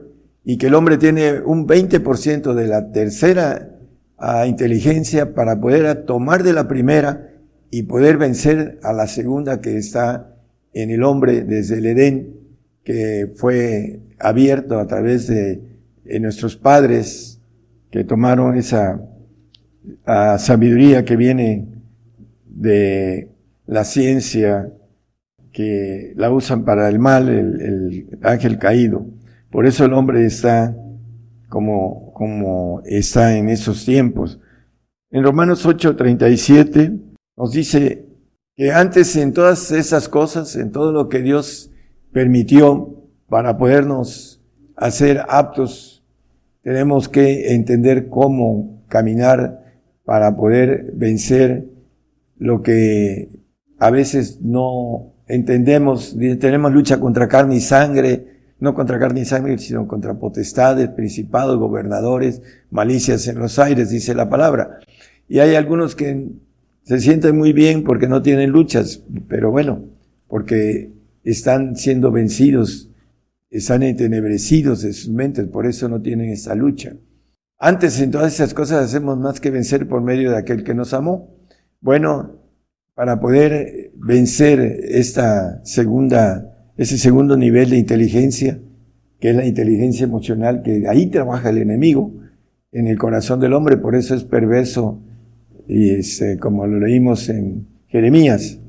y 0.46 0.58
que 0.58 0.68
el 0.68 0.76
hombre 0.76 0.98
tiene 0.98 1.42
un 1.42 1.68
20% 1.68 2.54
de 2.54 2.68
la 2.68 2.92
tercera 2.94 3.75
a 4.18 4.48
inteligencia 4.48 5.34
para 5.34 5.60
poder 5.60 6.06
tomar 6.06 6.44
de 6.44 6.54
la 6.54 6.68
primera 6.68 7.32
y 7.72 7.84
poder 7.84 8.18
vencer 8.18 8.80
a 8.84 8.94
la 8.94 9.08
segunda 9.08 9.62
que 9.62 9.78
está 9.78 10.36
en 10.74 10.92
el 10.92 11.04
hombre 11.04 11.42
desde 11.42 11.78
el 11.78 11.86
Edén, 11.88 12.34
que 12.84 13.32
fue 13.36 14.00
abierto 14.20 14.80
a 14.80 14.88
través 14.88 15.28
de, 15.28 15.62
nuestros 16.20 16.56
padres 16.56 17.42
que 17.90 18.04
tomaron 18.04 18.56
esa 18.56 19.02
sabiduría 20.38 21.04
que 21.04 21.16
viene 21.16 21.66
de 22.46 23.32
la 23.66 23.84
ciencia, 23.84 24.72
que 25.52 26.14
la 26.16 26.30
usan 26.30 26.64
para 26.64 26.88
el 26.90 27.00
mal, 27.00 27.28
el, 27.28 27.62
el 27.62 28.20
ángel 28.22 28.60
caído. 28.60 29.08
Por 29.50 29.66
eso 29.66 29.86
el 29.86 29.94
hombre 29.94 30.26
está 30.26 30.76
como, 31.50 32.05
como 32.16 32.82
está 32.86 33.36
en 33.36 33.50
esos 33.50 33.84
tiempos. 33.84 34.40
En 35.12 35.22
Romanos 35.22 35.66
8:37 35.66 36.98
nos 37.36 37.52
dice 37.52 38.06
que 38.56 38.72
antes 38.72 39.18
en 39.18 39.34
todas 39.34 39.70
esas 39.72 40.08
cosas, 40.08 40.56
en 40.56 40.72
todo 40.72 40.94
lo 40.94 41.10
que 41.10 41.22
Dios 41.22 41.72
permitió 42.14 43.04
para 43.28 43.58
podernos 43.58 44.42
hacer 44.78 45.26
aptos, 45.28 46.06
tenemos 46.62 47.10
que 47.10 47.54
entender 47.54 48.08
cómo 48.08 48.86
caminar 48.88 49.84
para 50.06 50.38
poder 50.38 50.94
vencer 50.94 51.68
lo 52.38 52.62
que 52.62 53.28
a 53.78 53.92
veces 53.92 54.40
no 54.42 55.16
entendemos. 55.28 56.16
Tenemos 56.40 56.72
lucha 56.72 56.98
contra 56.98 57.28
carne 57.28 57.58
y 57.58 57.60
sangre, 57.60 58.35
no 58.60 58.74
contra 58.74 59.00
carne 59.00 59.22
y 59.22 59.26
sangre, 59.26 59.58
sino 59.58 59.88
contra 59.88 60.14
potestades, 60.14 60.90
principados, 60.90 61.58
gobernadores, 61.58 62.42
malicias 62.72 63.28
en 63.28 63.40
los 63.40 63.60
aires, 63.60 63.90
dice 63.90 64.16
la 64.16 64.30
palabra. 64.30 64.80
Y 65.28 65.40
hay 65.40 65.56
algunos 65.56 65.96
que 65.96 66.30
se 66.84 67.00
sienten 67.00 67.38
muy 67.38 67.52
bien 67.52 67.84
porque 67.84 68.08
no 68.08 68.22
tienen 68.22 68.52
luchas, 68.52 69.04
pero 69.28 69.52
bueno, 69.52 69.86
porque 70.28 70.94
están 71.24 71.76
siendo 71.76 72.12
vencidos, 72.12 72.90
están 73.50 73.84
entenebrecidos 73.84 74.84
de 74.84 74.94
sus 74.94 75.10
mentes, 75.10 75.48
por 75.48 75.66
eso 75.66 75.90
no 75.90 76.02
tienen 76.02 76.30
esa 76.30 76.56
lucha. 76.56 76.94
Antes 77.58 78.00
en 78.00 78.12
todas 78.12 78.34
esas 78.34 78.54
cosas 78.54 78.84
hacemos 78.84 79.18
más 79.18 79.40
que 79.40 79.50
vencer 79.50 79.88
por 79.88 80.02
medio 80.02 80.32
de 80.32 80.38
aquel 80.38 80.64
que 80.64 80.76
nos 80.76 80.94
amó. 80.94 81.36
Bueno, 81.82 82.40
para 82.94 83.20
poder 83.20 83.92
vencer 83.96 84.60
esta 84.60 85.64
segunda 85.66 86.55
ese 86.78 86.98
segundo 86.98 87.38
nivel 87.38 87.70
de 87.70 87.78
inteligencia, 87.78 88.60
que 89.20 89.30
es 89.30 89.36
la 89.36 89.46
inteligencia 89.46 90.04
emocional, 90.04 90.62
que 90.62 90.88
ahí 90.88 91.08
trabaja 91.08 91.50
el 91.50 91.60
enemigo 91.60 92.12
en 92.72 92.88
el 92.88 92.98
corazón 92.98 93.40
del 93.40 93.54
hombre, 93.54 93.78
por 93.78 93.96
eso 93.96 94.16
es 94.16 94.24
perverso 94.24 95.00
y 95.68 95.92
es, 95.92 96.22
eh, 96.22 96.38
como 96.40 96.68
lo 96.68 96.80
leímos 96.80 97.30
en 97.30 97.68
Jeremías, 97.88 98.60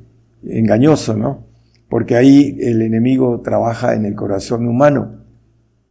engañoso, 0.44 1.16
¿no? 1.16 1.46
Porque 1.88 2.16
ahí 2.16 2.56
el 2.60 2.82
enemigo 2.82 3.40
trabaja 3.40 3.94
en 3.94 4.04
el 4.04 4.14
corazón 4.14 4.66
humano, 4.68 5.24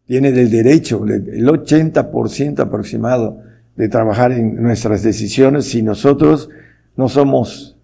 tiene 0.05 0.31
del 0.31 0.49
derecho, 0.49 1.03
el 1.05 1.47
80% 1.47 2.59
aproximado 2.59 3.41
de 3.75 3.89
trabajar 3.89 4.31
en 4.31 4.61
nuestras 4.61 5.03
decisiones 5.03 5.65
si 5.65 5.81
nosotros 5.81 6.49
no 6.95 7.09
somos 7.09 7.77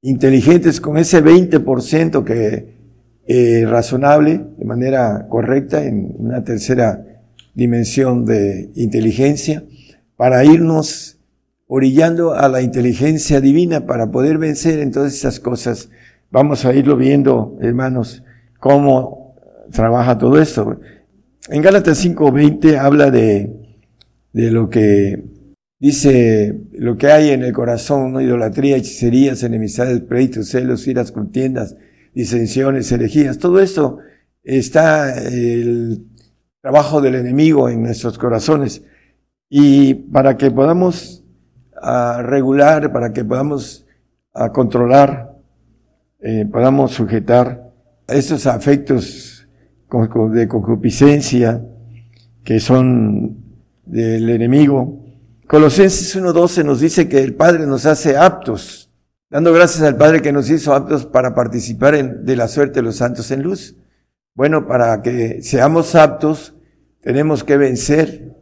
inteligentes 0.00 0.80
con 0.80 0.96
ese 0.96 1.22
20% 1.22 2.24
que 2.24 2.79
eh, 3.32 3.64
razonable, 3.64 4.44
de 4.58 4.64
manera 4.64 5.28
correcta, 5.28 5.84
en 5.84 6.16
una 6.18 6.42
tercera 6.42 7.22
dimensión 7.54 8.24
de 8.24 8.72
inteligencia, 8.74 9.62
para 10.16 10.44
irnos 10.44 11.20
orillando 11.68 12.34
a 12.34 12.48
la 12.48 12.60
inteligencia 12.60 13.40
divina 13.40 13.86
para 13.86 14.10
poder 14.10 14.38
vencer 14.38 14.80
en 14.80 14.90
todas 14.90 15.14
esas 15.14 15.38
cosas. 15.38 15.90
Vamos 16.32 16.64
a 16.64 16.74
irlo 16.74 16.96
viendo, 16.96 17.56
hermanos, 17.60 18.24
cómo 18.58 19.36
trabaja 19.70 20.18
todo 20.18 20.40
esto. 20.40 20.80
En 21.50 21.62
Gálatas 21.62 22.04
5:20 22.04 22.78
habla 22.78 23.12
de, 23.12 23.52
de 24.32 24.50
lo 24.50 24.68
que 24.68 25.22
dice, 25.78 26.62
lo 26.72 26.96
que 26.96 27.12
hay 27.12 27.30
en 27.30 27.44
el 27.44 27.52
corazón, 27.52 28.20
idolatría, 28.20 28.76
hechicerías, 28.76 29.44
enemistades, 29.44 30.00
pleitos, 30.00 30.48
celos, 30.48 30.88
iras, 30.88 31.12
contiendas, 31.12 31.76
disensiones, 32.14 32.90
herejías, 32.92 33.38
todo 33.38 33.60
esto 33.60 33.98
está 34.42 35.18
el 35.18 36.06
trabajo 36.60 37.00
del 37.00 37.14
enemigo 37.14 37.68
en 37.68 37.82
nuestros 37.82 38.18
corazones. 38.18 38.82
Y 39.48 39.94
para 39.94 40.36
que 40.36 40.50
podamos 40.50 41.24
ah, 41.82 42.22
regular, 42.24 42.92
para 42.92 43.12
que 43.12 43.24
podamos 43.24 43.86
ah, 44.34 44.52
controlar, 44.52 45.36
eh, 46.20 46.46
podamos 46.50 46.92
sujetar 46.92 47.72
estos 48.06 48.46
afectos 48.46 49.48
de 50.32 50.48
concupiscencia 50.48 51.64
que 52.44 52.60
son 52.60 53.36
del 53.84 54.28
enemigo. 54.30 55.04
Colosenses 55.48 56.16
1.12 56.16 56.64
nos 56.64 56.80
dice 56.80 57.08
que 57.08 57.22
el 57.22 57.34
Padre 57.34 57.66
nos 57.66 57.86
hace 57.86 58.16
aptos 58.16 58.89
dando 59.30 59.52
gracias 59.52 59.82
al 59.82 59.96
Padre 59.96 60.20
que 60.20 60.32
nos 60.32 60.50
hizo 60.50 60.74
aptos 60.74 61.06
para 61.06 61.34
participar 61.34 62.20
de 62.20 62.36
la 62.36 62.48
suerte 62.48 62.80
de 62.80 62.82
los 62.82 62.96
santos 62.96 63.30
en 63.30 63.42
luz. 63.42 63.76
Bueno, 64.34 64.66
para 64.66 65.00
que 65.02 65.42
seamos 65.42 65.94
aptos, 65.94 66.54
tenemos 67.00 67.44
que 67.44 67.56
vencer. 67.56 68.36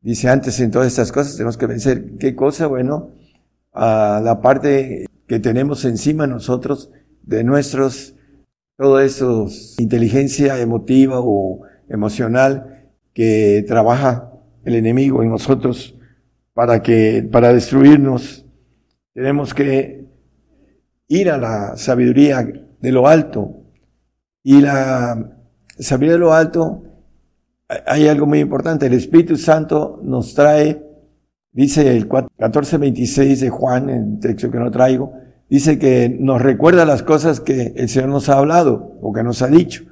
Dice 0.00 0.28
antes 0.28 0.60
en 0.60 0.70
todas 0.70 0.86
estas 0.86 1.10
cosas, 1.10 1.36
tenemos 1.36 1.56
que 1.56 1.66
vencer. 1.66 2.16
¿Qué 2.18 2.36
cosa? 2.36 2.68
Bueno, 2.68 3.10
a 3.72 4.20
la 4.22 4.40
parte 4.40 5.06
que 5.26 5.40
tenemos 5.40 5.84
encima 5.84 6.26
nosotros 6.26 6.90
de 7.22 7.42
nuestros, 7.44 8.14
todo 8.76 9.00
eso, 9.00 9.48
inteligencia 9.78 10.58
emotiva 10.60 11.16
o 11.18 11.62
emocional 11.88 12.90
que 13.12 13.64
trabaja 13.66 14.32
el 14.64 14.76
enemigo 14.76 15.22
en 15.22 15.30
nosotros 15.30 15.96
para 16.54 16.80
que, 16.82 17.28
para 17.30 17.52
destruirnos, 17.52 18.46
tenemos 19.14 19.52
que 19.52 20.06
ir 21.08 21.30
a 21.30 21.38
la 21.38 21.76
sabiduría 21.76 22.46
de 22.80 22.92
lo 22.92 23.08
alto. 23.08 23.64
Y 24.42 24.60
la 24.60 25.30
sabiduría 25.78 26.12
de 26.12 26.18
lo 26.18 26.32
alto, 26.32 26.84
hay 27.86 28.08
algo 28.08 28.26
muy 28.26 28.40
importante. 28.40 28.86
El 28.86 28.94
Espíritu 28.94 29.36
Santo 29.36 30.00
nos 30.02 30.34
trae, 30.34 30.82
dice 31.52 31.96
el 31.96 32.04
1426 32.04 33.40
de 33.40 33.50
Juan, 33.50 33.90
el 33.90 34.20
texto 34.20 34.50
que 34.50 34.58
no 34.58 34.70
traigo, 34.70 35.12
dice 35.50 35.78
que 35.78 36.16
nos 36.20 36.40
recuerda 36.40 36.84
las 36.84 37.02
cosas 37.02 37.40
que 37.40 37.72
el 37.76 37.88
Señor 37.88 38.10
nos 38.10 38.28
ha 38.28 38.38
hablado 38.38 38.98
o 39.02 39.12
que 39.12 39.22
nos 39.22 39.42
ha 39.42 39.48
dicho. 39.48 39.84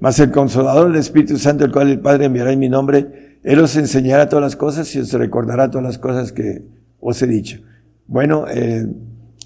Mas 0.00 0.20
el 0.20 0.30
consolador, 0.30 0.90
el 0.90 0.96
Espíritu 0.96 1.38
Santo, 1.38 1.64
el 1.64 1.72
cual 1.72 1.90
el 1.90 2.00
Padre 2.00 2.26
enviará 2.26 2.52
en 2.52 2.60
mi 2.60 2.68
nombre, 2.68 3.38
él 3.42 3.58
os 3.60 3.76
enseñará 3.76 4.28
todas 4.28 4.44
las 4.44 4.56
cosas 4.56 4.94
y 4.94 5.00
os 5.00 5.12
recordará 5.12 5.70
todas 5.70 5.84
las 5.84 5.98
cosas 5.98 6.32
que 6.32 6.64
os 7.00 7.20
he 7.22 7.26
dicho. 7.26 7.60
Bueno, 8.06 8.46
eh, 8.48 8.86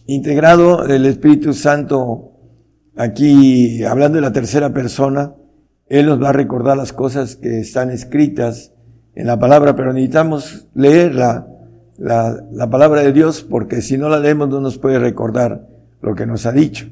integrado 0.07 0.87
el 0.87 1.07
Espíritu 1.07 1.53
Santo 1.55 2.33
aquí, 2.97 3.85
hablando 3.85 4.17
de 4.17 4.23
la 4.23 4.33
tercera 4.33 4.73
persona, 4.73 5.35
Él 5.89 6.07
nos 6.07 6.23
va 6.23 6.31
a 6.31 6.33
recordar 6.33 6.77
las 6.77 6.93
cosas 6.93 7.37
que 7.37 7.61
están 7.61 7.91
escritas 7.91 8.73
en 9.15 9.27
la 9.27 9.39
palabra, 9.39 9.77
pero 9.77 9.93
necesitamos 9.93 10.69
leer 10.75 11.15
la, 11.15 11.47
la, 11.99 12.45
la 12.51 12.71
palabra 12.71 13.03
de 13.03 13.13
Dios 13.13 13.43
porque 13.43 13.83
si 13.83 13.99
no 13.99 14.09
la 14.09 14.19
leemos 14.19 14.49
no 14.49 14.61
nos 14.61 14.79
puede 14.79 14.99
recordar 14.99 15.69
lo 16.01 16.15
que 16.15 16.27
nos 16.27 16.47
ha 16.47 16.53
dicho. 16.53 16.87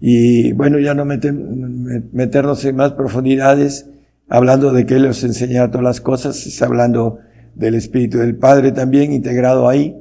Y 0.00 0.52
bueno, 0.52 0.78
ya 0.78 0.94
no 0.94 1.04
meternos 1.04 2.64
en 2.64 2.76
más 2.76 2.92
profundidades, 2.92 3.90
hablando 4.28 4.72
de 4.72 4.86
que 4.86 4.94
Él 4.94 5.06
os 5.06 5.24
enseñará 5.24 5.70
todas 5.70 5.84
las 5.84 6.00
cosas, 6.00 6.46
está 6.46 6.66
hablando 6.66 7.18
del 7.54 7.74
Espíritu 7.74 8.18
del 8.18 8.36
Padre 8.36 8.70
también 8.70 9.12
integrado 9.12 9.68
ahí, 9.68 9.96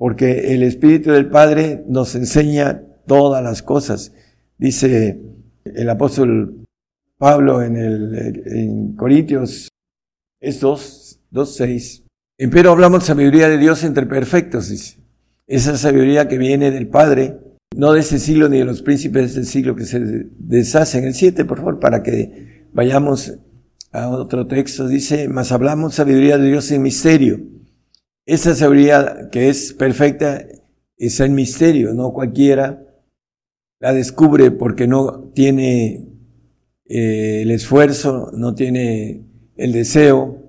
porque 0.00 0.54
el 0.54 0.62
Espíritu 0.62 1.10
del 1.10 1.28
Padre 1.28 1.84
nos 1.86 2.14
enseña 2.14 2.80
todas 3.06 3.44
las 3.44 3.62
cosas. 3.62 4.14
Dice 4.56 5.20
el 5.66 5.90
apóstol 5.90 6.64
Pablo 7.18 7.60
en, 7.62 7.76
el, 7.76 8.42
en 8.46 8.96
Corintios, 8.96 9.68
es 10.40 10.58
2, 10.60 11.20
2, 11.30 11.54
6. 11.54 12.04
Pero 12.50 12.70
hablamos 12.70 13.04
sabiduría 13.04 13.50
de 13.50 13.58
Dios 13.58 13.84
entre 13.84 14.06
perfectos, 14.06 14.70
dice. 14.70 14.96
Esa 15.46 15.76
sabiduría 15.76 16.28
que 16.28 16.38
viene 16.38 16.70
del 16.70 16.88
Padre, 16.88 17.38
no 17.76 17.92
de 17.92 18.00
ese 18.00 18.18
siglo 18.18 18.48
ni 18.48 18.58
de 18.58 18.64
los 18.64 18.80
príncipes 18.80 19.34
de 19.34 19.42
ese 19.42 19.52
siglo 19.52 19.76
que 19.76 19.84
se 19.84 20.00
deshacen. 20.38 21.04
El 21.04 21.12
7, 21.12 21.44
por 21.44 21.58
favor, 21.58 21.78
para 21.78 22.02
que 22.02 22.50
Vayamos 22.72 23.34
a 23.92 24.08
otro 24.08 24.46
texto, 24.46 24.86
dice, 24.86 25.28
mas 25.28 25.50
hablamos 25.50 25.96
sabiduría 25.96 26.38
de 26.38 26.48
Dios 26.48 26.70
en 26.70 26.82
misterio. 26.82 27.40
Esa 28.30 28.54
sabiduría 28.54 29.28
que 29.32 29.48
es 29.48 29.72
perfecta 29.72 30.46
es 30.96 31.18
en 31.18 31.34
misterio, 31.34 31.94
no 31.94 32.12
cualquiera 32.12 32.80
la 33.80 33.92
descubre 33.92 34.52
porque 34.52 34.86
no 34.86 35.32
tiene 35.34 36.06
eh, 36.88 37.42
el 37.42 37.50
esfuerzo, 37.50 38.30
no 38.32 38.54
tiene 38.54 39.24
el 39.56 39.72
deseo 39.72 40.48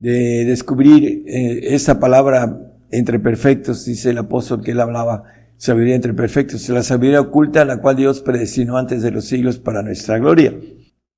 de 0.00 0.44
descubrir 0.44 1.22
eh, 1.28 1.72
esa 1.76 2.00
palabra 2.00 2.82
entre 2.90 3.20
perfectos, 3.20 3.84
dice 3.84 4.10
el 4.10 4.18
apóstol 4.18 4.64
que 4.64 4.72
él 4.72 4.80
hablaba, 4.80 5.22
sabiduría 5.56 5.94
entre 5.94 6.14
perfectos, 6.14 6.68
la 6.68 6.82
sabiduría 6.82 7.20
oculta 7.20 7.64
la 7.64 7.76
cual 7.76 7.94
Dios 7.94 8.22
predestinó 8.22 8.76
antes 8.76 9.02
de 9.02 9.12
los 9.12 9.26
siglos 9.26 9.60
para 9.60 9.82
nuestra 9.82 10.18
gloria. 10.18 10.52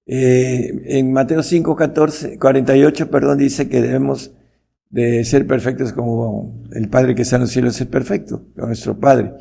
Eh, 0.05 0.99
en 0.99 1.11
Mateo 1.15 1.43
5, 1.43 1.75
14, 1.75 2.39
48, 2.39 3.11
perdón, 3.11 3.39
dice 3.39 3.71
que 3.71 3.81
debemos 3.81 4.33
de 4.91 5.25
ser 5.25 5.47
perfectos 5.47 5.93
como 5.93 6.65
el 6.73 6.89
Padre 6.89 7.15
que 7.15 7.23
está 7.23 7.37
en 7.37 7.43
los 7.43 7.51
cielos 7.51 7.81
es 7.81 7.87
perfecto, 7.87 8.45
como 8.55 8.69
nuestro 8.69 8.99
Padre. 8.99 9.33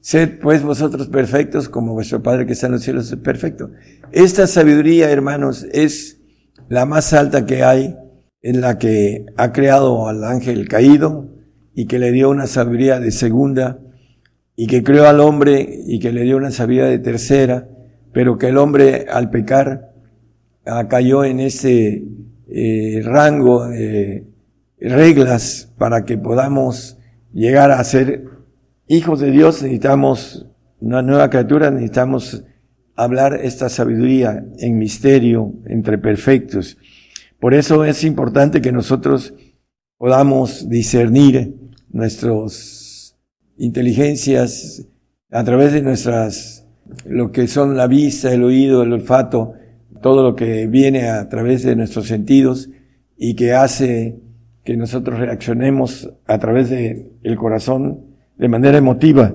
Sed 0.00 0.40
pues 0.40 0.62
vosotros 0.62 1.08
perfectos 1.08 1.68
como 1.68 1.92
vuestro 1.92 2.22
Padre 2.22 2.46
que 2.46 2.54
está 2.54 2.66
en 2.66 2.72
los 2.72 2.82
cielos 2.82 3.10
es 3.10 3.18
perfecto. 3.18 3.70
Esta 4.10 4.46
sabiduría, 4.46 5.10
hermanos, 5.10 5.66
es 5.72 6.18
la 6.68 6.86
más 6.86 7.12
alta 7.12 7.46
que 7.46 7.62
hay, 7.62 7.96
en 8.42 8.60
la 8.60 8.78
que 8.78 9.26
ha 9.36 9.52
creado 9.52 10.08
al 10.08 10.24
ángel 10.24 10.68
caído 10.68 11.28
y 11.74 11.86
que 11.86 11.98
le 11.98 12.10
dio 12.10 12.28
una 12.28 12.48
sabiduría 12.48 12.98
de 12.98 13.12
segunda 13.12 13.78
y 14.56 14.66
que 14.66 14.82
creó 14.82 15.06
al 15.06 15.20
hombre 15.20 15.66
y 15.86 16.00
que 16.00 16.12
le 16.12 16.22
dio 16.22 16.36
una 16.36 16.50
sabiduría 16.50 16.90
de 16.90 16.98
tercera, 16.98 17.68
pero 18.12 18.38
que 18.38 18.48
el 18.48 18.58
hombre 18.58 19.06
al 19.08 19.30
pecar 19.30 19.92
Ah, 20.64 20.86
cayó 20.86 21.24
en 21.24 21.40
ese 21.40 22.04
eh, 22.48 23.00
rango 23.04 23.66
de 23.66 24.28
reglas 24.90 25.72
para 25.78 26.04
que 26.04 26.18
podamos 26.18 26.98
llegar 27.32 27.70
a 27.70 27.82
ser 27.84 28.24
hijos 28.88 29.20
de 29.20 29.30
Dios, 29.30 29.62
necesitamos 29.62 30.46
una 30.80 31.02
nueva 31.02 31.30
criatura, 31.30 31.70
necesitamos 31.70 32.44
hablar 32.96 33.38
esta 33.42 33.68
sabiduría 33.68 34.44
en 34.58 34.78
misterio 34.78 35.54
entre 35.66 35.98
perfectos. 35.98 36.76
Por 37.38 37.54
eso 37.54 37.84
es 37.84 38.04
importante 38.04 38.60
que 38.60 38.72
nosotros 38.72 39.34
podamos 39.96 40.68
discernir 40.68 41.56
nuestras 41.90 43.16
inteligencias 43.56 44.86
a 45.30 45.44
través 45.44 45.72
de 45.72 45.82
nuestras, 45.82 46.66
lo 47.06 47.32
que 47.32 47.46
son 47.48 47.76
la 47.76 47.86
vista, 47.86 48.32
el 48.32 48.44
oído, 48.44 48.82
el 48.82 48.92
olfato, 48.92 49.54
todo 50.02 50.22
lo 50.22 50.34
que 50.34 50.66
viene 50.66 51.08
a 51.08 51.28
través 51.28 51.62
de 51.62 51.76
nuestros 51.76 52.08
sentidos 52.08 52.68
y 53.16 53.34
que 53.34 53.54
hace 53.54 54.20
que 54.64 54.76
nosotros 54.76 55.18
reaccionemos 55.18 56.10
a 56.26 56.38
través 56.38 56.70
del 56.70 57.12
el 57.22 57.36
corazón 57.36 58.06
de 58.36 58.48
manera 58.48 58.78
emotiva. 58.78 59.34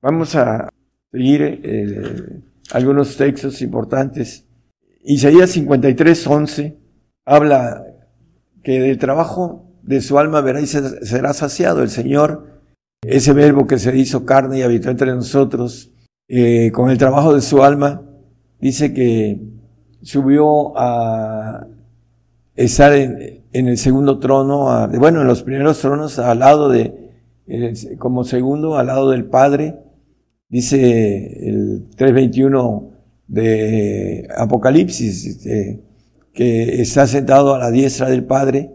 Vamos 0.00 0.34
a 0.34 0.68
seguir 1.10 1.60
eh, 1.62 2.40
algunos 2.72 3.16
textos 3.16 3.62
importantes. 3.62 4.46
Isaías 5.04 5.50
53, 5.50 6.26
11 6.26 6.76
habla 7.24 7.84
que 8.62 8.80
del 8.80 8.98
trabajo 8.98 9.68
de 9.82 10.00
su 10.00 10.18
alma 10.18 10.40
verá 10.40 10.60
y 10.60 10.66
será 10.66 11.32
saciado. 11.32 11.82
El 11.82 11.90
Señor, 11.90 12.62
ese 13.02 13.32
verbo 13.32 13.66
que 13.66 13.78
se 13.78 13.96
hizo 13.96 14.24
carne 14.24 14.58
y 14.58 14.62
habitó 14.62 14.90
entre 14.90 15.12
nosotros, 15.14 15.92
eh, 16.28 16.70
con 16.72 16.90
el 16.90 16.98
trabajo 16.98 17.34
de 17.34 17.40
su 17.40 17.62
alma, 17.62 18.02
dice 18.60 18.94
que 18.94 19.40
subió 20.02 20.76
a 20.78 21.66
estar 22.54 22.92
en, 22.94 23.42
el 23.52 23.78
segundo 23.78 24.18
trono, 24.18 24.88
bueno, 24.98 25.22
en 25.22 25.26
los 25.26 25.42
primeros 25.42 25.80
tronos 25.80 26.18
al 26.18 26.38
lado 26.38 26.68
de, 26.68 27.10
como 27.98 28.24
segundo, 28.24 28.76
al 28.76 28.86
lado 28.86 29.10
del 29.10 29.24
Padre. 29.24 29.76
Dice 30.48 31.48
el 31.48 31.88
321 31.96 32.90
de 33.26 34.28
Apocalipsis, 34.36 35.26
este, 35.26 35.82
que 36.34 36.82
está 36.82 37.06
sentado 37.06 37.54
a 37.54 37.58
la 37.58 37.70
diestra 37.70 38.10
del 38.10 38.24
Padre 38.24 38.70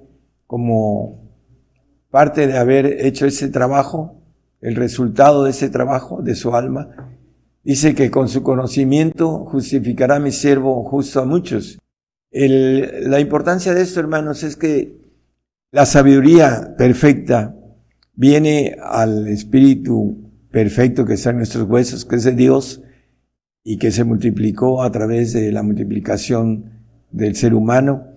como 0.47 1.29
parte 2.09 2.47
de 2.47 2.57
haber 2.57 3.05
hecho 3.05 3.25
ese 3.25 3.49
trabajo, 3.49 4.15
el 4.61 4.75
resultado 4.75 5.43
de 5.43 5.51
ese 5.51 5.69
trabajo 5.69 6.21
de 6.21 6.33
su 6.33 6.55
alma, 6.55 7.07
Dice 7.67 7.95
que 7.95 8.09
con 8.09 8.29
su 8.29 8.43
conocimiento 8.43 9.43
justificará 9.43 10.21
mi 10.21 10.31
siervo 10.31 10.85
justo 10.85 11.19
a 11.19 11.25
muchos. 11.25 11.77
La 12.31 13.19
importancia 13.19 13.73
de 13.73 13.81
esto, 13.81 13.99
hermanos, 13.99 14.43
es 14.43 14.55
que 14.55 14.97
la 15.71 15.85
sabiduría 15.85 16.75
perfecta 16.77 17.55
viene 18.13 18.77
al 18.81 19.27
Espíritu 19.27 20.31
perfecto 20.51 21.05
que 21.05 21.13
está 21.13 21.29
en 21.31 21.37
nuestros 21.37 21.69
huesos, 21.69 22.05
que 22.05 22.15
es 22.15 22.23
de 22.23 22.33
Dios, 22.33 22.81
y 23.63 23.77
que 23.77 23.91
se 23.91 24.03
multiplicó 24.03 24.81
a 24.81 24.91
través 24.91 25.33
de 25.33 25.51
la 25.51 25.61
multiplicación 25.61 26.71
del 27.11 27.35
ser 27.35 27.53
humano, 27.53 28.07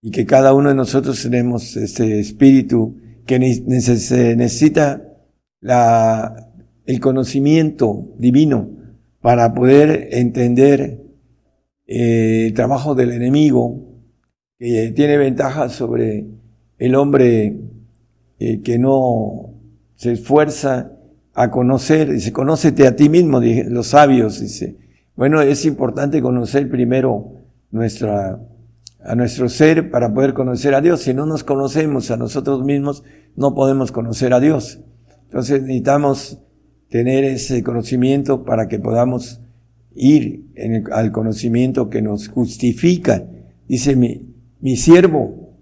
y 0.00 0.10
que 0.10 0.26
cada 0.26 0.52
uno 0.54 0.68
de 0.68 0.74
nosotros 0.74 1.22
tenemos 1.22 1.76
este 1.76 2.20
Espíritu 2.20 2.96
que 3.26 3.38
necesita 3.38 5.02
la, 5.60 6.50
el 6.86 7.00
conocimiento 7.00 8.12
divino 8.18 8.70
para 9.20 9.54
poder 9.54 10.08
entender 10.12 11.01
eh, 11.94 12.46
el 12.46 12.54
trabajo 12.54 12.94
del 12.94 13.10
enemigo, 13.10 13.82
que 14.58 14.92
tiene 14.96 15.18
ventajas 15.18 15.72
sobre 15.72 16.24
el 16.78 16.94
hombre 16.94 17.60
eh, 18.38 18.62
que 18.62 18.78
no 18.78 19.52
se 19.94 20.12
esfuerza 20.12 20.92
a 21.34 21.50
conocer, 21.50 22.10
dice, 22.10 22.32
conócete 22.32 22.86
a 22.86 22.96
ti 22.96 23.10
mismo, 23.10 23.42
los 23.42 23.88
sabios, 23.88 24.40
dice, 24.40 24.78
Bueno, 25.16 25.42
es 25.42 25.66
importante 25.66 26.22
conocer 26.22 26.70
primero 26.70 27.34
nuestra, 27.70 28.40
a 29.04 29.14
nuestro 29.14 29.50
ser 29.50 29.90
para 29.90 30.14
poder 30.14 30.32
conocer 30.32 30.74
a 30.74 30.80
Dios. 30.80 31.02
Si 31.02 31.12
no 31.12 31.26
nos 31.26 31.44
conocemos 31.44 32.10
a 32.10 32.16
nosotros 32.16 32.64
mismos, 32.64 33.04
no 33.36 33.54
podemos 33.54 33.92
conocer 33.92 34.32
a 34.32 34.40
Dios. 34.40 34.80
Entonces 35.24 35.60
necesitamos 35.60 36.40
tener 36.88 37.24
ese 37.24 37.62
conocimiento 37.62 38.46
para 38.46 38.66
que 38.66 38.78
podamos 38.78 39.41
ir 39.94 40.46
al 40.92 41.12
conocimiento 41.12 41.90
que 41.90 42.02
nos 42.02 42.28
justifica. 42.28 43.24
Dice 43.68 43.96
mi, 43.96 44.34
mi 44.60 44.76
siervo, 44.76 45.58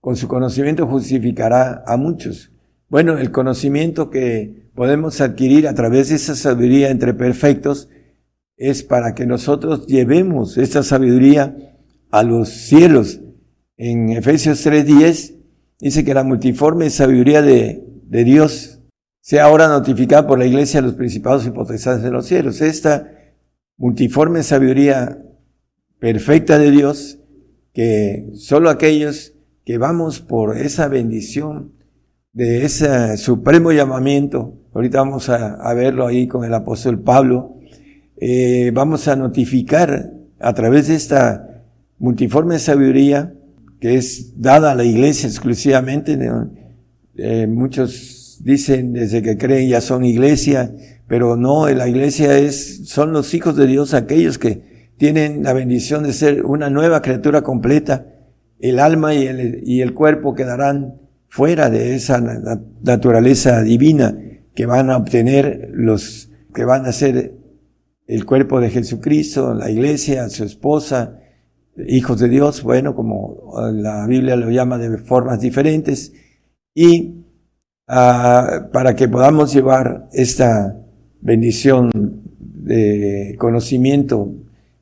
con 0.00 0.16
su 0.16 0.28
conocimiento 0.28 0.86
justificará 0.86 1.82
a 1.86 1.96
muchos. 1.96 2.52
Bueno, 2.88 3.18
el 3.18 3.30
conocimiento 3.30 4.10
que 4.10 4.70
podemos 4.74 5.20
adquirir 5.20 5.68
a 5.68 5.74
través 5.74 6.08
de 6.08 6.16
esa 6.16 6.34
sabiduría 6.34 6.90
entre 6.90 7.12
perfectos 7.14 7.88
es 8.56 8.82
para 8.82 9.14
que 9.14 9.26
nosotros 9.26 9.86
llevemos 9.86 10.56
esta 10.56 10.82
sabiduría 10.82 11.74
a 12.10 12.22
los 12.22 12.48
cielos. 12.48 13.20
En 13.76 14.10
Efesios 14.10 14.64
3:10 14.64 15.34
dice 15.80 16.04
que 16.04 16.14
la 16.14 16.24
multiforme 16.24 16.90
sabiduría 16.90 17.42
de, 17.42 17.84
de 18.04 18.24
Dios 18.24 18.80
sea 19.20 19.44
ahora 19.44 19.68
notificada 19.68 20.26
por 20.26 20.38
la 20.38 20.46
iglesia 20.46 20.80
a 20.80 20.82
los 20.82 20.94
principados 20.94 21.46
y 21.46 21.50
potestades 21.50 22.02
de 22.02 22.10
los 22.10 22.26
cielos. 22.26 22.62
Esta 22.62 23.12
multiforme 23.78 24.42
sabiduría 24.42 25.22
perfecta 25.98 26.58
de 26.58 26.70
Dios, 26.70 27.20
que 27.72 28.28
solo 28.34 28.70
aquellos 28.70 29.34
que 29.64 29.78
vamos 29.78 30.20
por 30.20 30.58
esa 30.58 30.88
bendición 30.88 31.72
de 32.32 32.64
ese 32.64 33.16
supremo 33.16 33.72
llamamiento, 33.72 34.58
ahorita 34.74 34.98
vamos 34.98 35.28
a, 35.28 35.72
verlo 35.74 36.06
ahí 36.06 36.26
con 36.26 36.44
el 36.44 36.54
apóstol 36.54 37.00
Pablo, 37.00 37.56
eh, 38.20 38.70
vamos 38.74 39.08
a 39.08 39.16
notificar 39.16 40.12
a 40.40 40.54
través 40.54 40.88
de 40.88 40.94
esta 40.94 41.64
multiforme 41.98 42.58
sabiduría 42.58 43.34
que 43.80 43.94
es 43.94 44.40
dada 44.40 44.72
a 44.72 44.74
la 44.74 44.84
iglesia 44.84 45.28
exclusivamente. 45.28 46.18
Eh, 47.16 47.46
muchos 47.46 48.40
dicen 48.42 48.92
desde 48.92 49.22
que 49.22 49.36
creen 49.36 49.68
ya 49.68 49.80
son 49.80 50.04
iglesia, 50.04 50.72
pero 51.08 51.36
no, 51.36 51.68
la 51.68 51.88
iglesia 51.88 52.38
es, 52.38 52.86
son 52.88 53.12
los 53.12 53.32
hijos 53.34 53.56
de 53.56 53.66
Dios 53.66 53.94
aquellos 53.94 54.38
que 54.38 54.92
tienen 54.98 55.42
la 55.42 55.54
bendición 55.54 56.02
de 56.02 56.12
ser 56.12 56.44
una 56.44 56.68
nueva 56.68 57.00
criatura 57.00 57.42
completa. 57.42 58.06
El 58.60 58.78
alma 58.78 59.14
y 59.14 59.26
el, 59.26 59.62
y 59.64 59.80
el 59.80 59.94
cuerpo 59.94 60.34
quedarán 60.34 61.00
fuera 61.28 61.70
de 61.70 61.94
esa 61.94 62.20
naturaleza 62.82 63.62
divina 63.62 64.18
que 64.54 64.66
van 64.66 64.90
a 64.90 64.96
obtener 64.96 65.70
los 65.72 66.30
que 66.54 66.64
van 66.64 66.86
a 66.86 66.92
ser 66.92 67.34
el 68.06 68.24
cuerpo 68.24 68.60
de 68.60 68.70
Jesucristo, 68.70 69.54
la 69.54 69.70
iglesia, 69.70 70.28
su 70.28 70.44
esposa, 70.44 71.20
hijos 71.86 72.18
de 72.18 72.28
Dios, 72.28 72.62
bueno, 72.62 72.94
como 72.94 73.52
la 73.72 74.06
Biblia 74.06 74.34
lo 74.34 74.50
llama 74.50 74.78
de 74.78 74.98
formas 74.98 75.40
diferentes, 75.40 76.12
y 76.74 77.24
ah, 77.86 78.68
para 78.72 78.96
que 78.96 79.08
podamos 79.08 79.52
llevar 79.52 80.08
esta 80.12 80.74
bendición 81.20 81.90
de 82.40 83.36
conocimiento 83.38 84.32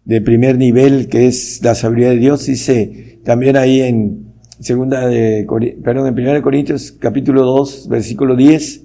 de 0.05 0.20
primer 0.20 0.57
nivel, 0.57 1.09
que 1.09 1.27
es 1.27 1.61
la 1.62 1.75
sabiduría 1.75 2.11
de 2.11 2.18
Dios, 2.18 2.46
dice 2.46 3.18
también 3.25 3.57
ahí 3.57 3.81
en 3.81 4.27
segunda 4.61 5.07
de, 5.07 5.46
perdón, 5.83 6.07
en 6.07 6.14
primera 6.14 6.35
de 6.35 6.42
Corintios 6.42 6.92
capítulo 6.92 7.42
2, 7.42 7.88
versículo 7.88 8.37
10, 8.37 8.85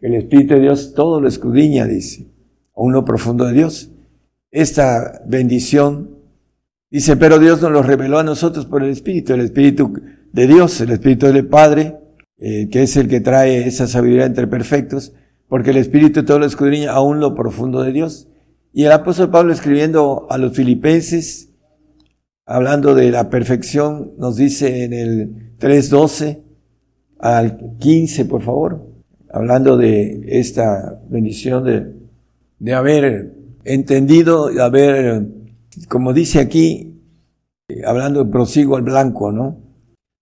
el 0.00 0.14
Espíritu 0.14 0.54
de 0.54 0.60
Dios 0.60 0.94
todo 0.94 1.20
lo 1.20 1.28
escudriña, 1.28 1.86
dice, 1.86 2.26
a 2.74 2.82
uno 2.82 3.04
profundo 3.04 3.44
de 3.44 3.52
Dios. 3.52 3.90
Esta 4.50 5.22
bendición, 5.26 6.10
dice, 6.90 7.16
pero 7.16 7.38
Dios 7.38 7.62
nos 7.62 7.72
lo 7.72 7.82
reveló 7.82 8.18
a 8.18 8.24
nosotros 8.24 8.66
por 8.66 8.82
el 8.82 8.90
Espíritu, 8.90 9.34
el 9.34 9.40
Espíritu 9.40 9.92
de 10.32 10.46
Dios, 10.46 10.80
el 10.80 10.90
Espíritu 10.90 11.26
del 11.26 11.46
Padre, 11.46 11.96
eh, 12.38 12.68
que 12.70 12.82
es 12.82 12.96
el 12.96 13.08
que 13.08 13.20
trae 13.20 13.66
esa 13.66 13.86
sabiduría 13.86 14.26
entre 14.26 14.46
perfectos, 14.46 15.12
porque 15.48 15.70
el 15.70 15.78
Espíritu 15.78 16.24
todo 16.24 16.38
lo 16.38 16.46
escudriña 16.46 16.92
aún 16.92 17.20
lo 17.20 17.34
profundo 17.34 17.82
de 17.82 17.92
Dios. 17.92 18.28
Y 18.72 18.84
el 18.84 18.92
apóstol 18.92 19.30
Pablo 19.30 19.52
escribiendo 19.52 20.26
a 20.30 20.38
los 20.38 20.52
filipenses, 20.52 21.50
hablando 22.46 22.94
de 22.94 23.10
la 23.10 23.30
perfección, 23.30 24.12
nos 24.18 24.36
dice 24.36 24.84
en 24.84 24.92
el 24.92 25.56
3.12 25.58 26.42
al 27.18 27.76
15, 27.78 28.24
por 28.26 28.42
favor, 28.42 28.86
hablando 29.30 29.76
de 29.76 30.24
esta 30.26 31.00
bendición 31.08 31.64
de, 31.64 31.94
de 32.58 32.74
haber 32.74 33.34
entendido, 33.64 34.48
de 34.48 34.62
haber, 34.62 35.26
como 35.88 36.12
dice 36.12 36.40
aquí, 36.40 37.00
hablando 37.84 38.30
prosigo 38.30 38.76
al 38.76 38.82
blanco, 38.82 39.32
¿no? 39.32 39.60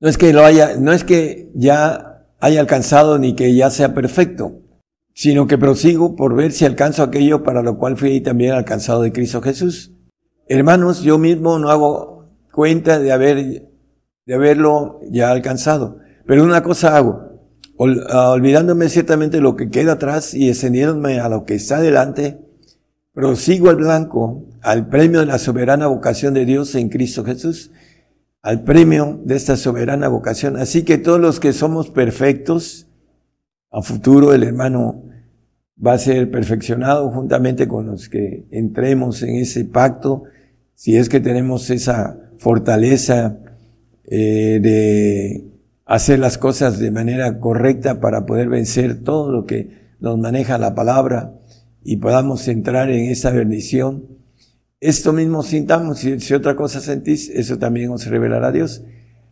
No 0.01 0.09
es 0.09 0.19
que 0.19 0.33
lo 0.33 0.45
haya, 0.45 0.77
no 0.77 0.93
es 0.93 1.05
que 1.05 1.51
ya 1.55 2.25
haya 2.41 2.61
alcanzado 2.61 3.19
ni 3.19 3.35
que 3.35 3.55
ya 3.55 3.71
sea 3.71 3.95
perfecto, 3.95 4.61
sino 5.17 5.47
que 5.47 5.57
prosigo 5.57 6.15
por 6.15 6.37
ver 6.37 6.53
si 6.53 6.67
alcanzo 6.67 7.03
aquello 7.03 7.43
para 7.43 7.63
lo 7.63 7.79
cual 7.79 7.97
fui 7.97 8.21
también 8.21 8.53
alcanzado 8.53 9.01
de 9.01 9.13
Cristo 9.13 9.41
Jesús. 9.41 9.93
Hermanos, 10.47 11.01
yo 11.01 11.17
mismo 11.17 11.59
no 11.59 11.71
hago 11.71 12.29
cuenta 12.53 12.99
de 12.99 13.13
haber, 13.13 13.67
de 14.27 14.35
haberlo 14.35 15.01
ya 15.11 15.31
alcanzado. 15.31 16.01
Pero 16.27 16.45
una 16.45 16.63
cosa 16.63 16.99
hago, 16.99 17.31
ah, 18.11 18.33
olvidándome 18.33 18.91
ciertamente 18.91 19.41
lo 19.41 19.57
que 19.57 19.71
queda 19.71 19.93
atrás 19.93 20.35
y 20.35 20.49
descendiéndome 20.49 21.19
a 21.19 21.31
lo 21.31 21.47
que 21.47 21.55
está 21.55 21.81
delante, 21.81 22.39
prosigo 23.15 23.71
al 23.71 23.77
blanco, 23.77 24.45
al 24.61 24.87
premio 24.91 25.21
de 25.21 25.27
la 25.27 25.39
soberana 25.39 25.87
vocación 25.87 26.35
de 26.35 26.45
Dios 26.45 26.75
en 26.75 26.91
Cristo 26.91 27.25
Jesús, 27.25 27.71
al 28.43 28.65
premio 28.65 29.19
de 29.25 29.37
esta 29.37 29.57
soberana 29.57 30.09
vocación. 30.09 30.59
Así 30.59 30.85
que 30.85 30.99
todos 30.99 31.19
los 31.19 31.41
que 31.41 31.55
somos 31.55 31.89
perfectos, 31.89 32.87
a 33.73 33.81
futuro 33.83 34.33
el 34.33 34.43
hermano 34.43 35.06
va 35.85 35.93
a 35.93 35.99
ser 35.99 36.31
perfeccionado 36.31 37.11
juntamente 37.11 37.69
con 37.69 37.87
los 37.87 38.09
que 38.09 38.47
entremos 38.51 39.23
en 39.23 39.37
ese 39.37 39.65
pacto, 39.65 40.25
si 40.75 40.97
es 40.97 41.09
que 41.09 41.21
tenemos 41.21 41.71
esa 41.71 42.19
fortaleza 42.39 43.39
eh, 44.05 44.59
de 44.63 45.45
hacer 45.85 46.19
las 46.19 46.39
cosas 46.39 46.79
de 46.79 46.91
manera 46.91 47.39
correcta 47.39 48.01
para 48.01 48.27
poder 48.27 48.49
vencer 48.49 49.03
todo 49.03 49.31
lo 49.31 49.47
que 49.47 49.87
nos 50.01 50.19
maneja 50.19 50.59
la 50.59 50.75
palabra 50.75 51.35
y 51.83 51.97
podamos 51.97 52.49
entrar 52.49 52.91
en 52.91 53.11
esa 53.11 53.31
bendición. 53.31 54.05
Esto 54.81 55.13
mismo 55.13 55.43
sintamos, 55.43 56.01
si, 56.01 56.21
si 56.21 56.35
otra 56.35 56.57
cosa 56.57 56.81
sentís, 56.81 57.31
eso 57.31 57.59
también 57.59 57.91
os 57.91 58.07
revelará 58.07 58.53
Dios. 58.53 58.83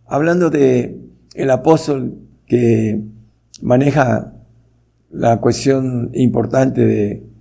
Hablando 0.07 0.51
de 0.51 1.01
el 1.35 1.51
apóstol 1.51 2.19
que 2.47 3.03
maneja 3.61 4.34
la 5.15 5.41
cuestión 5.41 6.11
importante 6.13 6.85
de 6.85 7.35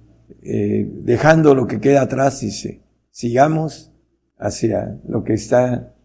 eh, 0.45 0.89
dejando 1.03 1.55
lo 1.55 1.67
que 1.67 1.79
queda 1.79 2.01
atrás, 2.01 2.41
dice, 2.41 2.81
sigamos 3.11 3.93
hacia 4.37 4.99
lo 5.07 5.23
que 5.23 5.33
está 5.33 5.95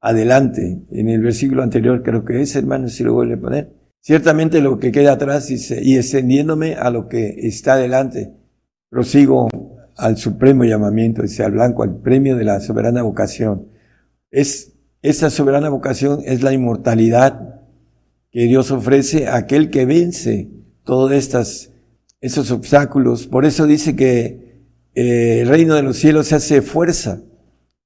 adelante. 0.00 0.82
En 0.90 1.10
el 1.10 1.20
versículo 1.20 1.62
anterior 1.62 2.02
creo 2.02 2.24
que 2.24 2.40
es, 2.40 2.56
hermano, 2.56 2.88
si 2.88 3.04
lo 3.04 3.12
vuelve 3.12 3.34
a 3.34 3.40
poner. 3.40 3.72
Ciertamente 4.00 4.62
lo 4.62 4.78
que 4.78 4.92
queda 4.92 5.12
atrás 5.12 5.46
dice, 5.48 5.80
y 5.82 5.96
extendiéndome 5.96 6.74
a 6.74 6.90
lo 6.90 7.06
que 7.06 7.46
está 7.46 7.74
adelante, 7.74 8.32
prosigo 8.88 9.48
al 9.96 10.16
supremo 10.16 10.64
llamamiento, 10.64 11.22
dice 11.22 11.44
al 11.44 11.52
blanco, 11.52 11.82
al 11.82 12.00
premio 12.00 12.36
de 12.36 12.44
la 12.44 12.60
soberana 12.60 13.02
vocación. 13.02 13.68
Es, 14.30 14.72
esa 15.02 15.28
soberana 15.28 15.68
vocación 15.68 16.20
es 16.24 16.42
la 16.42 16.54
inmortalidad 16.54 17.60
que 18.30 18.44
Dios 18.44 18.70
ofrece 18.70 19.28
a 19.28 19.36
aquel 19.36 19.68
que 19.68 19.84
vence 19.84 20.61
todos 20.84 21.12
estas, 21.12 21.72
esos 22.20 22.50
obstáculos. 22.50 23.26
Por 23.26 23.44
eso 23.44 23.66
dice 23.66 23.96
que 23.96 24.62
eh, 24.94 25.40
el 25.42 25.48
reino 25.48 25.74
de 25.74 25.82
los 25.82 25.96
cielos 25.96 26.28
se 26.28 26.36
hace 26.36 26.62
fuerza 26.62 27.22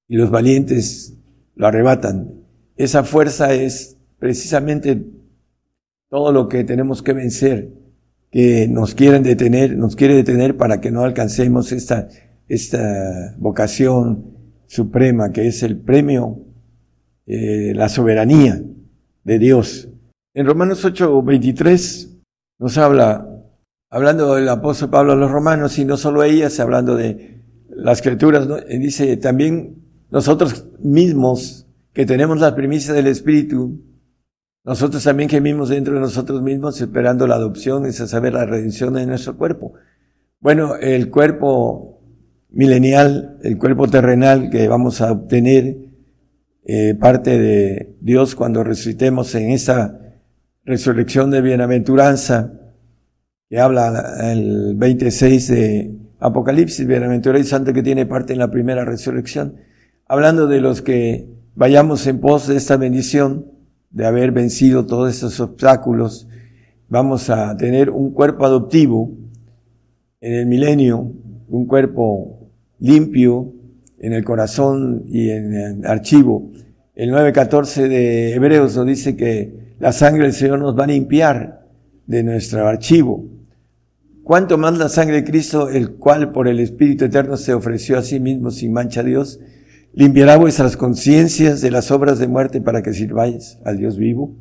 y 0.08 0.16
los 0.16 0.30
valientes 0.30 1.14
lo 1.54 1.66
arrebatan. 1.66 2.42
Esa 2.76 3.04
fuerza 3.04 3.54
es 3.54 3.96
precisamente 4.18 5.04
todo 6.08 6.32
lo 6.32 6.48
que 6.48 6.64
tenemos 6.64 7.02
que 7.02 7.12
vencer, 7.12 7.72
que 8.30 8.68
nos 8.68 8.94
quieren 8.94 9.22
detener, 9.22 9.76
nos 9.76 9.96
quiere 9.96 10.14
detener 10.14 10.56
para 10.56 10.80
que 10.80 10.90
no 10.90 11.02
alcancemos 11.02 11.72
esta, 11.72 12.08
esta 12.48 13.34
vocación 13.38 14.36
suprema 14.66 15.30
que 15.32 15.46
es 15.46 15.62
el 15.62 15.78
premio, 15.78 16.44
eh, 17.26 17.72
la 17.74 17.88
soberanía 17.88 18.62
de 19.24 19.38
Dios. 19.38 19.88
En 20.34 20.46
Romanos 20.46 20.84
8, 20.84 21.22
23 21.22 22.15
nos 22.58 22.78
habla, 22.78 23.28
hablando 23.90 24.34
del 24.34 24.48
apóstol 24.48 24.90
Pablo 24.90 25.12
a 25.12 25.16
los 25.16 25.30
romanos 25.30 25.78
y 25.78 25.84
no 25.84 25.96
solo 25.96 26.22
ellas, 26.22 26.58
hablando 26.60 26.96
de 26.96 27.42
las 27.68 28.00
criaturas, 28.02 28.48
dice 28.68 29.16
también 29.16 29.84
nosotros 30.10 30.68
mismos 30.78 31.66
que 31.92 32.06
tenemos 32.06 32.40
la 32.40 32.54
primicia 32.54 32.92
del 32.94 33.06
Espíritu, 33.06 33.82
nosotros 34.64 35.04
también 35.04 35.28
gemimos 35.28 35.68
dentro 35.68 35.94
de 35.94 36.00
nosotros 36.00 36.42
mismos 36.42 36.80
esperando 36.80 37.26
la 37.26 37.36
adopción, 37.36 37.86
es 37.86 38.00
a 38.00 38.06
saber, 38.06 38.34
la 38.34 38.46
redención 38.46 38.94
de 38.94 39.06
nuestro 39.06 39.36
cuerpo. 39.36 39.74
Bueno, 40.40 40.76
el 40.76 41.10
cuerpo 41.10 42.00
milenial, 42.50 43.38
el 43.42 43.58
cuerpo 43.58 43.86
terrenal 43.88 44.50
que 44.50 44.66
vamos 44.68 45.00
a 45.00 45.12
obtener, 45.12 45.86
eh, 46.64 46.94
parte 46.94 47.38
de 47.38 47.96
Dios 48.00 48.34
cuando 48.34 48.64
resucitemos 48.64 49.34
en 49.36 49.50
esa 49.50 50.05
resurrección 50.66 51.30
de 51.30 51.40
bienaventuranza, 51.40 52.52
que 53.48 53.60
habla 53.60 54.16
el 54.32 54.74
26 54.74 55.48
de 55.48 55.96
Apocalipsis, 56.18 56.86
bienaventurado 56.86 57.40
y 57.40 57.46
santo 57.46 57.72
que 57.72 57.84
tiene 57.84 58.04
parte 58.04 58.32
en 58.32 58.40
la 58.40 58.50
primera 58.50 58.84
resurrección, 58.84 59.54
hablando 60.08 60.48
de 60.48 60.60
los 60.60 60.82
que 60.82 61.28
vayamos 61.54 62.06
en 62.08 62.20
pos 62.20 62.48
de 62.48 62.56
esta 62.56 62.76
bendición, 62.76 63.46
de 63.90 64.06
haber 64.06 64.32
vencido 64.32 64.86
todos 64.86 65.14
esos 65.16 65.38
obstáculos, 65.38 66.28
vamos 66.88 67.30
a 67.30 67.56
tener 67.56 67.88
un 67.88 68.12
cuerpo 68.12 68.44
adoptivo 68.44 69.16
en 70.20 70.34
el 70.34 70.46
milenio, 70.46 71.12
un 71.48 71.66
cuerpo 71.66 72.50
limpio 72.80 73.52
en 74.00 74.12
el 74.12 74.24
corazón 74.24 75.04
y 75.06 75.30
en 75.30 75.54
el 75.54 75.86
archivo. 75.86 76.50
El 76.96 77.12
9.14 77.12 77.88
de 77.88 78.34
Hebreos 78.34 78.76
nos 78.76 78.86
dice 78.86 79.16
que 79.16 79.65
la 79.78 79.92
sangre 79.92 80.24
del 80.24 80.32
Señor 80.32 80.58
nos 80.58 80.78
va 80.78 80.84
a 80.84 80.88
limpiar 80.88 81.66
de 82.06 82.22
nuestro 82.22 82.66
archivo. 82.66 83.24
Cuanto 84.22 84.58
más 84.58 84.76
la 84.78 84.88
sangre 84.88 85.16
de 85.16 85.24
Cristo, 85.24 85.68
el 85.68 85.96
cual 85.96 86.32
por 86.32 86.48
el 86.48 86.58
Espíritu 86.60 87.04
Eterno 87.04 87.36
se 87.36 87.54
ofreció 87.54 87.98
a 87.98 88.02
sí 88.02 88.18
mismo 88.18 88.50
sin 88.50 88.72
mancha 88.72 89.00
a 89.00 89.04
Dios, 89.04 89.38
limpiará 89.92 90.36
vuestras 90.36 90.76
conciencias 90.76 91.60
de 91.60 91.70
las 91.70 91.90
obras 91.90 92.18
de 92.18 92.26
muerte 92.26 92.60
para 92.60 92.82
que 92.82 92.92
sirváis 92.92 93.58
al 93.64 93.76
Dios 93.78 93.96
vivo. 93.96 94.34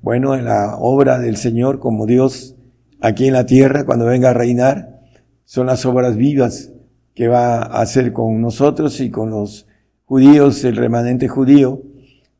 Bueno, 0.00 0.34
en 0.34 0.44
la 0.44 0.76
obra 0.76 1.18
del 1.18 1.36
Señor 1.36 1.78
como 1.78 2.06
Dios 2.06 2.56
aquí 3.00 3.26
en 3.26 3.34
la 3.34 3.46
tierra, 3.46 3.84
cuando 3.84 4.06
venga 4.06 4.30
a 4.30 4.34
reinar, 4.34 5.00
son 5.44 5.66
las 5.66 5.84
obras 5.86 6.16
vivas 6.16 6.72
que 7.14 7.28
va 7.28 7.58
a 7.58 7.82
hacer 7.82 8.12
con 8.12 8.40
nosotros 8.40 9.00
y 9.00 9.10
con 9.10 9.30
los 9.30 9.66
judíos, 10.04 10.64
el 10.64 10.76
remanente 10.76 11.28
judío, 11.28 11.82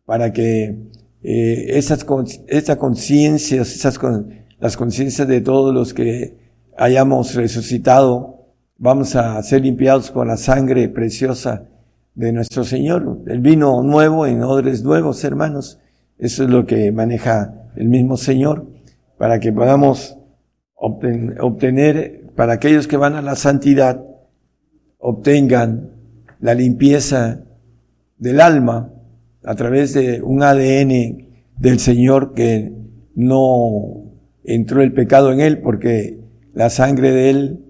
para 0.04 0.32
que 0.32 0.78
eh, 1.22 1.78
esas, 1.78 2.04
esas 2.48 2.76
conciencias, 2.76 3.74
esas 3.74 3.98
las 4.58 4.76
conciencias 4.76 5.26
de 5.26 5.40
todos 5.40 5.74
los 5.74 5.94
que 5.94 6.36
hayamos 6.76 7.34
resucitado, 7.34 8.46
vamos 8.78 9.14
a 9.16 9.42
ser 9.42 9.62
limpiados 9.62 10.10
con 10.10 10.28
la 10.28 10.36
sangre 10.36 10.88
preciosa 10.88 11.68
de 12.14 12.32
nuestro 12.32 12.64
Señor. 12.64 13.22
El 13.26 13.40
vino 13.40 13.82
nuevo 13.82 14.26
en 14.26 14.42
odres 14.42 14.82
nuevos, 14.82 15.22
hermanos. 15.24 15.78
Eso 16.18 16.44
es 16.44 16.50
lo 16.50 16.66
que 16.66 16.92
maneja 16.92 17.70
el 17.76 17.88
mismo 17.88 18.16
Señor 18.16 18.66
para 19.18 19.38
que 19.40 19.52
podamos 19.52 20.16
obtener, 20.74 22.32
para 22.34 22.54
aquellos 22.54 22.88
que 22.88 22.96
van 22.96 23.14
a 23.14 23.22
la 23.22 23.36
santidad, 23.36 24.04
obtengan 24.98 25.90
la 26.40 26.54
limpieza 26.54 27.42
del 28.18 28.40
alma 28.40 28.92
a 29.44 29.54
través 29.54 29.94
de 29.94 30.22
un 30.22 30.42
ADN 30.42 31.28
del 31.58 31.78
Señor 31.78 32.34
que 32.34 32.72
no 33.14 34.12
entró 34.44 34.82
el 34.82 34.92
pecado 34.92 35.32
en 35.32 35.40
él 35.40 35.60
porque 35.60 36.20
la 36.54 36.70
sangre 36.70 37.12
de 37.12 37.30
él 37.30 37.64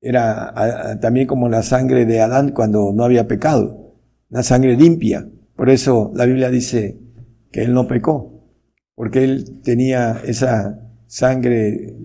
era 0.00 0.98
también 1.00 1.26
como 1.26 1.48
la 1.48 1.62
sangre 1.62 2.06
de 2.06 2.20
Adán 2.20 2.52
cuando 2.52 2.92
no 2.92 3.04
había 3.04 3.26
pecado, 3.26 3.94
una 4.30 4.42
sangre 4.42 4.76
limpia. 4.76 5.28
Por 5.56 5.70
eso 5.70 6.12
la 6.14 6.26
Biblia 6.26 6.50
dice 6.50 6.98
que 7.50 7.62
él 7.62 7.72
no 7.72 7.88
pecó, 7.88 8.44
porque 8.94 9.24
él 9.24 9.60
tenía 9.62 10.20
esa 10.24 10.80
sangre, 11.06 11.96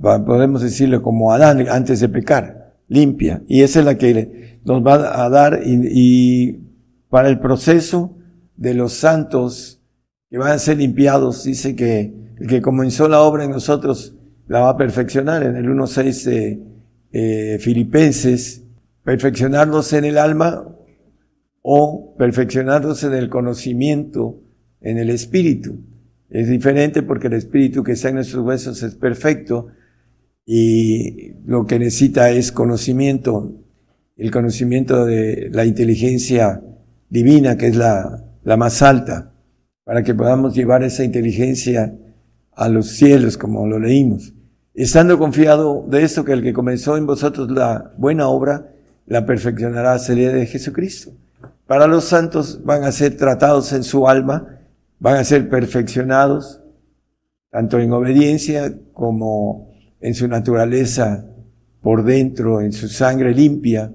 podemos 0.00 0.62
decirlo 0.62 1.02
como 1.02 1.32
Adán 1.32 1.66
antes 1.68 2.00
de 2.00 2.08
pecar, 2.08 2.76
limpia. 2.88 3.42
Y 3.46 3.62
esa 3.62 3.80
es 3.80 3.84
la 3.84 3.98
que 3.98 4.58
nos 4.64 4.86
va 4.86 5.24
a 5.24 5.28
dar 5.28 5.60
y, 5.64 5.80
y 5.90 6.60
para 7.10 7.28
el 7.28 7.40
proceso 7.40 8.16
de 8.60 8.74
los 8.74 8.92
santos 8.92 9.80
que 10.28 10.36
van 10.38 10.52
a 10.52 10.58
ser 10.58 10.76
limpiados, 10.76 11.44
dice 11.44 11.74
que 11.74 12.12
el 12.38 12.46
que 12.46 12.60
comenzó 12.60 13.08
la 13.08 13.22
obra 13.22 13.44
en 13.44 13.50
nosotros 13.50 14.14
la 14.48 14.60
va 14.60 14.70
a 14.70 14.76
perfeccionar 14.76 15.42
en 15.42 15.56
el 15.56 15.66
1.6 15.66 16.24
de 16.24 16.62
eh, 17.12 17.58
Filipenses, 17.58 18.62
perfeccionarnos 19.02 19.92
en 19.94 20.04
el 20.04 20.18
alma 20.18 20.68
o 21.62 22.14
perfeccionarnos 22.18 23.02
en 23.02 23.14
el 23.14 23.30
conocimiento, 23.30 24.42
en 24.82 24.98
el 24.98 25.08
espíritu. 25.08 25.78
Es 26.28 26.48
diferente 26.48 27.02
porque 27.02 27.28
el 27.28 27.34
espíritu 27.34 27.82
que 27.82 27.92
está 27.92 28.10
en 28.10 28.16
nuestros 28.16 28.44
huesos 28.44 28.82
es 28.82 28.94
perfecto 28.94 29.68
y 30.44 31.32
lo 31.46 31.64
que 31.64 31.78
necesita 31.78 32.30
es 32.30 32.52
conocimiento, 32.52 33.56
el 34.18 34.30
conocimiento 34.30 35.06
de 35.06 35.48
la 35.50 35.64
inteligencia 35.64 36.62
divina, 37.08 37.56
que 37.56 37.68
es 37.68 37.76
la, 37.76 38.29
la 38.50 38.56
más 38.56 38.82
alta, 38.82 39.32
para 39.84 40.02
que 40.02 40.12
podamos 40.12 40.54
llevar 40.54 40.82
esa 40.82 41.04
inteligencia 41.04 41.94
a 42.52 42.68
los 42.68 42.88
cielos, 42.88 43.38
como 43.38 43.66
lo 43.66 43.78
leímos 43.78 44.32
estando 44.74 45.18
confiado 45.18 45.84
de 45.88 46.02
esto 46.02 46.24
que 46.24 46.32
el 46.32 46.42
que 46.42 46.52
comenzó 46.52 46.96
en 46.96 47.06
vosotros 47.06 47.50
la 47.50 47.92
buena 47.98 48.28
obra, 48.28 48.72
la 49.06 49.26
perfeccionará 49.26 49.92
hasta 49.92 50.14
el 50.14 50.32
de 50.32 50.46
Jesucristo. 50.46 51.12
Para 51.66 51.86
los 51.86 52.04
santos 52.04 52.64
van 52.64 52.84
a 52.84 52.92
ser 52.92 53.16
tratados 53.16 53.72
en 53.72 53.82
su 53.82 54.08
alma, 54.08 54.58
van 54.98 55.16
a 55.16 55.24
ser 55.24 55.48
perfeccionados, 55.48 56.62
tanto 57.50 57.78
en 57.78 57.92
obediencia 57.92 58.74
como 58.92 59.70
en 60.00 60.14
su 60.14 60.28
naturaleza 60.28 61.26
por 61.82 62.04
dentro, 62.04 62.60
en 62.60 62.72
su 62.72 62.88
sangre 62.88 63.34
limpia, 63.34 63.92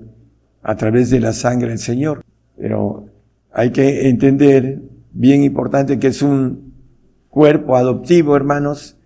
a 0.61 0.75
través 0.75 1.09
de 1.09 1.19
la 1.19 1.33
sangre 1.33 1.69
del 1.69 1.79
Señor. 1.79 2.23
Pero 2.57 3.07
hay 3.55 3.71
que 3.71 4.09
entender, 4.09 4.81
bien 5.13 5.41
importante, 5.41 5.97
que 5.97 6.07
es 6.07 6.21
un 6.21 6.73
cuerpo 7.29 7.77
adoptivo, 7.77 8.35
hermanos, 8.35 8.97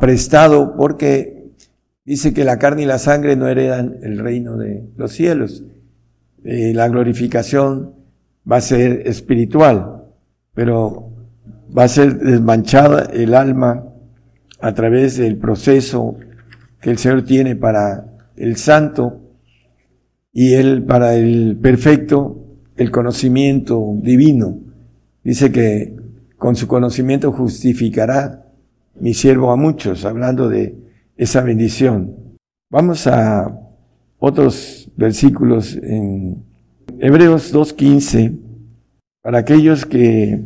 prestado 0.00 0.74
porque 0.74 1.50
dice 2.06 2.32
que 2.32 2.44
la 2.44 2.58
carne 2.58 2.84
y 2.84 2.86
la 2.86 2.98
sangre 2.98 3.36
no 3.36 3.46
heredan 3.48 3.98
el 4.02 4.18
reino 4.18 4.56
de 4.56 4.90
los 4.96 5.12
cielos. 5.12 5.64
Eh, 6.44 6.72
la 6.74 6.88
glorificación 6.88 7.94
va 8.50 8.56
a 8.56 8.62
ser 8.62 9.06
espiritual, 9.06 10.02
pero 10.54 11.12
va 11.76 11.84
a 11.84 11.88
ser 11.88 12.20
desmanchada 12.20 13.10
el 13.12 13.34
alma 13.34 13.84
a 14.60 14.72
través 14.72 15.18
del 15.18 15.36
proceso 15.36 16.16
que 16.80 16.90
el 16.90 16.96
Señor 16.96 17.26
tiene 17.26 17.54
para 17.54 18.06
el 18.34 18.56
santo 18.56 19.20
y 20.32 20.54
él 20.54 20.84
para 20.84 21.16
el 21.16 21.58
perfecto, 21.60 22.41
el 22.82 22.90
conocimiento 22.90 23.94
divino. 24.02 24.58
Dice 25.24 25.50
que 25.52 25.96
con 26.36 26.56
su 26.56 26.66
conocimiento 26.66 27.32
justificará 27.32 28.44
mi 29.00 29.14
siervo 29.14 29.52
a 29.52 29.56
muchos, 29.56 30.04
hablando 30.04 30.48
de 30.48 30.76
esa 31.16 31.40
bendición. 31.40 32.16
Vamos 32.70 33.06
a 33.06 33.58
otros 34.18 34.90
versículos 34.96 35.76
en 35.76 36.44
Hebreos 36.98 37.54
2.15, 37.54 38.38
para 39.22 39.38
aquellos 39.38 39.86
que 39.86 40.42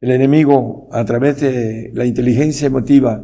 el 0.00 0.10
enemigo 0.10 0.88
a 0.90 1.04
través 1.04 1.40
de 1.40 1.90
la 1.92 2.06
inteligencia 2.06 2.66
emotiva 2.66 3.22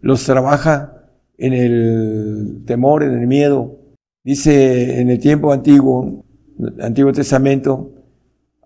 los 0.00 0.24
trabaja 0.24 1.06
en 1.38 1.54
el 1.54 2.62
temor, 2.66 3.02
en 3.02 3.18
el 3.18 3.26
miedo. 3.26 3.78
Dice 4.22 5.00
en 5.00 5.08
el 5.08 5.18
tiempo 5.18 5.52
antiguo, 5.52 6.26
Antiguo 6.80 7.12
Testamento, 7.12 7.92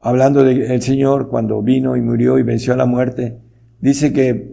hablando 0.01 0.45
del 0.45 0.83
Señor 0.83 1.29
cuando 1.29 1.63
vino 1.63 1.97
y 1.97 2.01
murió 2.01 2.39
y 2.39 2.43
venció 2.43 2.73
a 2.73 2.77
la 2.77 2.87
muerte, 2.87 3.39
dice 3.81 4.13
que 4.13 4.53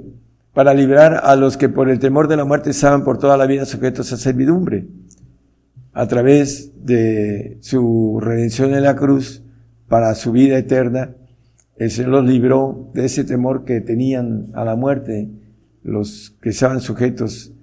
para 0.54 0.74
librar 0.74 1.22
a 1.24 1.36
los 1.36 1.58
que 1.58 1.70
por 1.70 1.90
el 1.90 2.00
temor 2.00 2.28
de 2.28 2.38
la 2.38 2.46
muerte 2.46 2.72
estaban 2.72 3.04
por 3.04 3.18
toda 3.18 3.38
la 3.38 3.46
vida 3.46 3.66
sujetos 3.66 4.12
a 4.12 4.18
servidumbre. 4.18 4.88
A 5.94 6.08
través 6.08 6.72
de 6.86 7.58
su 7.62 8.20
redención 8.22 8.74
en 8.74 8.84
la 8.84 8.96
cruz 8.96 9.44
para 9.88 10.14
su 10.16 10.32
vida 10.32 10.58
eterna, 10.58 11.16
el 11.78 11.92
Señor 11.92 12.12
los 12.12 12.26
libró 12.26 12.92
de 12.94 13.06
ese 13.06 13.24
temor 13.24 13.64
que 13.64 13.80
tenían 13.80 14.48
a 14.54 14.66
la 14.66 14.76
muerte, 14.76 15.30
los 15.82 16.36
que 16.42 16.50
estaban 16.50 16.82
sujetos 16.82 17.54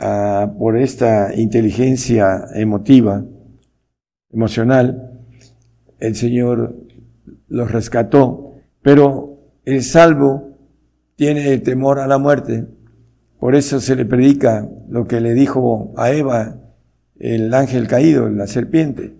a, 0.00 0.52
por 0.58 0.76
esta 0.76 1.34
inteligencia 1.34 2.44
emotiva, 2.54 3.24
emocional. 4.32 5.20
El 5.98 6.14
Señor 6.14 6.76
los 7.48 7.70
rescató, 7.70 8.54
pero 8.82 9.38
el 9.64 9.82
salvo 9.82 10.56
tiene 11.16 11.58
temor 11.58 11.98
a 11.98 12.06
la 12.06 12.18
muerte. 12.18 12.66
Por 13.40 13.54
eso 13.54 13.80
se 13.80 13.96
le 13.96 14.04
predica 14.04 14.68
lo 14.88 15.06
que 15.06 15.20
le 15.20 15.34
dijo 15.34 15.92
a 15.96 16.10
Eva 16.12 16.56
el 17.18 17.52
ángel 17.52 17.88
caído, 17.88 18.28
la 18.28 18.46
serpiente. 18.46 19.16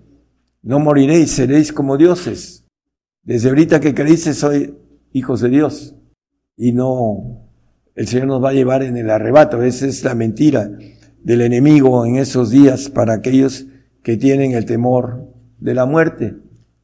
No 0.62 0.78
moriréis, 0.78 1.32
seréis 1.32 1.72
como 1.72 1.96
dioses. 1.96 2.64
Desde 3.22 3.48
ahorita 3.48 3.80
que 3.80 3.94
creíste 3.94 4.34
soy 4.34 4.74
hijos 5.12 5.40
de 5.40 5.48
Dios. 5.48 5.94
Y 6.56 6.72
no, 6.72 7.48
el 7.94 8.06
Señor 8.06 8.26
nos 8.28 8.42
va 8.42 8.50
a 8.50 8.54
llevar 8.54 8.82
en 8.82 8.96
el 8.96 9.10
arrebato. 9.10 9.62
Esa 9.62 9.86
es 9.86 10.04
la 10.04 10.14
mentira 10.14 10.70
del 11.22 11.40
enemigo 11.40 12.06
en 12.06 12.16
esos 12.16 12.50
días 12.50 12.88
para 12.88 13.14
aquellos 13.14 13.66
que 14.08 14.16
tienen 14.16 14.52
el 14.52 14.64
temor 14.64 15.34
de 15.58 15.74
la 15.74 15.84
muerte, 15.84 16.34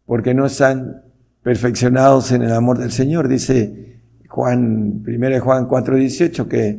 porque 0.05 0.35
no 0.35 0.45
están 0.45 1.05
perfeccionados 1.43 2.33
en 2.33 2.43
el 2.43 2.53
amor 2.53 2.77
del 2.77 2.93
Señor. 2.93 3.29
Dice 3.29 3.97
Juan, 4.29 5.03
1 5.07 5.41
Juan 5.41 5.67
4:18, 5.67 6.49
que 6.49 6.79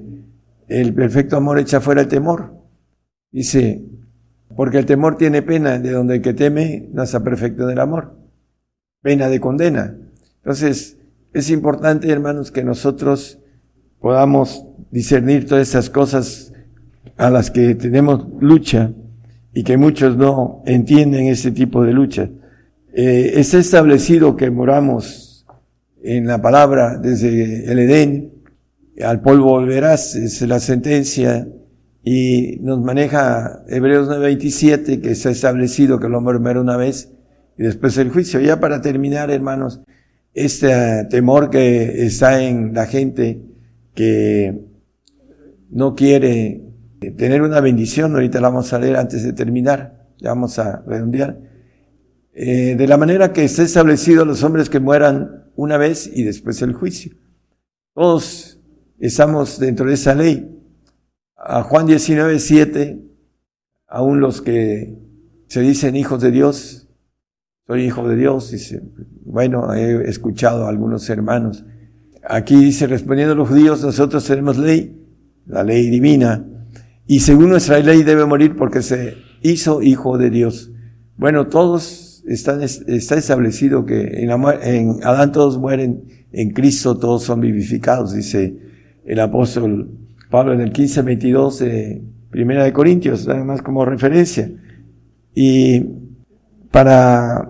el 0.67 0.93
perfecto 0.93 1.35
amor 1.35 1.57
echa 1.57 1.81
fuera 1.81 2.01
el 2.01 2.07
temor. 2.07 2.53
Dice, 3.31 3.87
porque 4.55 4.77
el 4.77 4.85
temor 4.85 5.17
tiene 5.17 5.41
pena, 5.41 5.79
de 5.79 5.89
donde 5.89 6.17
el 6.17 6.21
que 6.21 6.35
teme 6.35 6.89
no 6.93 7.01
está 7.01 7.23
perfecto 7.23 7.65
del 7.65 7.79
amor. 7.79 8.15
Pena 9.01 9.29
de 9.29 9.39
condena. 9.39 9.97
Entonces, 10.43 10.99
es 11.33 11.49
importante, 11.49 12.07
hermanos, 12.11 12.51
que 12.51 12.63
nosotros 12.63 13.39
podamos 13.99 14.63
discernir 14.91 15.47
todas 15.47 15.67
esas 15.67 15.89
cosas 15.89 16.53
a 17.17 17.31
las 17.31 17.49
que 17.49 17.73
tenemos 17.73 18.27
lucha 18.39 18.91
y 19.55 19.63
que 19.63 19.77
muchos 19.77 20.17
no 20.17 20.61
entienden 20.65 21.27
ese 21.27 21.49
tipo 21.49 21.81
de 21.81 21.93
lucha. 21.93 22.29
Eh, 22.93 23.31
está 23.35 23.57
establecido 23.57 24.35
que 24.35 24.51
moramos 24.51 25.45
en 26.03 26.27
la 26.27 26.41
palabra 26.41 26.97
desde 26.97 27.71
el 27.71 27.79
Edén, 27.79 28.33
al 29.01 29.21
polvo 29.21 29.51
volverás, 29.51 30.13
es 30.15 30.41
la 30.41 30.59
sentencia, 30.59 31.47
y 32.03 32.57
nos 32.61 32.81
maneja 32.81 33.63
Hebreos 33.69 34.09
9:27, 34.09 34.99
que 34.99 35.11
está 35.11 35.29
establecido 35.29 35.99
que 35.99 36.07
el 36.07 36.15
hombre 36.15 36.37
muere 36.37 36.59
una 36.59 36.75
vez 36.75 37.13
y 37.57 37.63
después 37.63 37.97
el 37.97 38.11
juicio. 38.11 38.41
Ya 38.41 38.59
para 38.59 38.81
terminar, 38.81 39.31
hermanos, 39.31 39.79
este 40.33 41.05
temor 41.09 41.49
que 41.49 42.05
está 42.05 42.43
en 42.43 42.73
la 42.73 42.87
gente 42.87 43.41
que 43.93 44.65
no 45.71 45.95
quiere 45.95 46.64
tener 47.11 47.41
una 47.41 47.59
bendición, 47.61 48.13
ahorita 48.13 48.39
la 48.41 48.49
vamos 48.49 48.71
a 48.73 48.79
leer 48.79 48.97
antes 48.97 49.23
de 49.23 49.33
terminar, 49.33 50.07
ya 50.17 50.29
vamos 50.29 50.57
a 50.59 50.81
redondear, 50.85 51.39
eh, 52.33 52.75
de 52.75 52.87
la 52.87 52.97
manera 52.97 53.31
que 53.31 53.43
está 53.43 53.63
establecido 53.63 54.25
los 54.25 54.43
hombres 54.43 54.69
que 54.69 54.79
mueran 54.79 55.45
una 55.55 55.77
vez 55.77 56.09
y 56.13 56.23
después 56.23 56.61
el 56.61 56.73
juicio. 56.73 57.15
Todos 57.93 58.59
estamos 58.99 59.59
dentro 59.59 59.87
de 59.87 59.93
esa 59.93 60.13
ley. 60.15 60.51
A 61.37 61.63
Juan 61.63 61.85
19, 61.85 62.39
7, 62.39 63.01
aún 63.87 64.19
los 64.19 64.41
que 64.41 64.97
se 65.47 65.61
dicen 65.61 65.95
hijos 65.95 66.21
de 66.21 66.31
Dios, 66.31 66.89
soy 67.67 67.85
hijo 67.85 68.07
de 68.07 68.15
Dios, 68.15 68.51
dice, 68.51 68.81
bueno, 69.23 69.73
he 69.73 70.09
escuchado 70.09 70.65
a 70.65 70.69
algunos 70.69 71.09
hermanos. 71.09 71.65
Aquí 72.27 72.55
dice, 72.55 72.85
respondiendo 72.85 73.33
a 73.33 73.37
los 73.37 73.49
judíos, 73.49 73.81
nosotros 73.81 74.25
tenemos 74.25 74.57
ley, 74.57 75.03
la 75.45 75.63
ley 75.63 75.89
divina, 75.89 76.45
y 77.07 77.19
según 77.19 77.49
nuestra 77.49 77.79
ley 77.79 78.03
debe 78.03 78.25
morir 78.25 78.55
porque 78.55 78.81
se 78.81 79.17
hizo 79.41 79.81
hijo 79.81 80.17
de 80.17 80.29
Dios. 80.29 80.71
Bueno, 81.17 81.47
todos 81.47 82.23
están, 82.27 82.61
está 82.63 83.15
establecido 83.15 83.85
que 83.85 84.23
en, 84.23 84.31
en 84.63 85.03
Adán 85.03 85.31
todos 85.31 85.57
mueren, 85.59 86.03
en 86.31 86.51
Cristo 86.51 86.97
todos 86.97 87.23
son 87.23 87.41
vivificados, 87.41 88.13
dice 88.13 88.57
el 89.05 89.19
apóstol 89.19 89.91
Pablo 90.29 90.53
en 90.53 90.61
el 90.61 90.73
15:22 90.73 91.59
de 91.59 92.01
Primera 92.31 92.63
de 92.63 92.73
Corintios, 92.73 93.27
además 93.27 93.61
como 93.61 93.85
referencia. 93.85 94.51
Y 95.33 95.85
para 96.71 97.49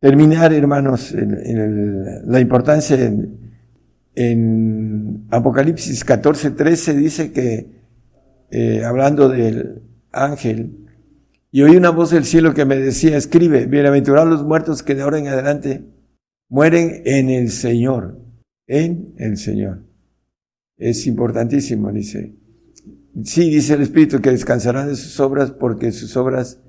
terminar, 0.00 0.52
hermanos, 0.52 1.12
en, 1.12 2.22
la 2.24 2.40
importancia 2.40 2.96
en, 2.96 3.38
en 4.14 5.26
Apocalipsis 5.30 6.04
14:13 6.06 6.94
dice 6.94 7.32
que 7.32 7.81
eh, 8.52 8.84
hablando 8.84 9.30
del 9.30 9.82
ángel, 10.12 10.82
y 11.50 11.62
oí 11.62 11.74
una 11.74 11.90
voz 11.90 12.10
del 12.10 12.24
cielo 12.24 12.52
que 12.52 12.66
me 12.66 12.76
decía, 12.76 13.16
escribe, 13.16 13.66
bienaventurados 13.66 14.28
los 14.28 14.44
muertos 14.44 14.82
que 14.82 14.94
de 14.94 15.02
ahora 15.02 15.18
en 15.18 15.28
adelante 15.28 15.84
mueren 16.48 17.02
en 17.06 17.30
el 17.30 17.50
Señor, 17.50 18.20
en 18.66 19.14
el 19.16 19.38
Señor. 19.38 19.84
Es 20.76 21.06
importantísimo, 21.06 21.90
dice. 21.92 22.34
Sí, 23.24 23.48
dice 23.50 23.74
el 23.74 23.82
Espíritu 23.82 24.20
que 24.20 24.30
descansarán 24.30 24.88
de 24.88 24.96
sus 24.96 25.18
obras 25.20 25.50
porque 25.50 25.92
sus 25.92 26.14
obras 26.16 26.60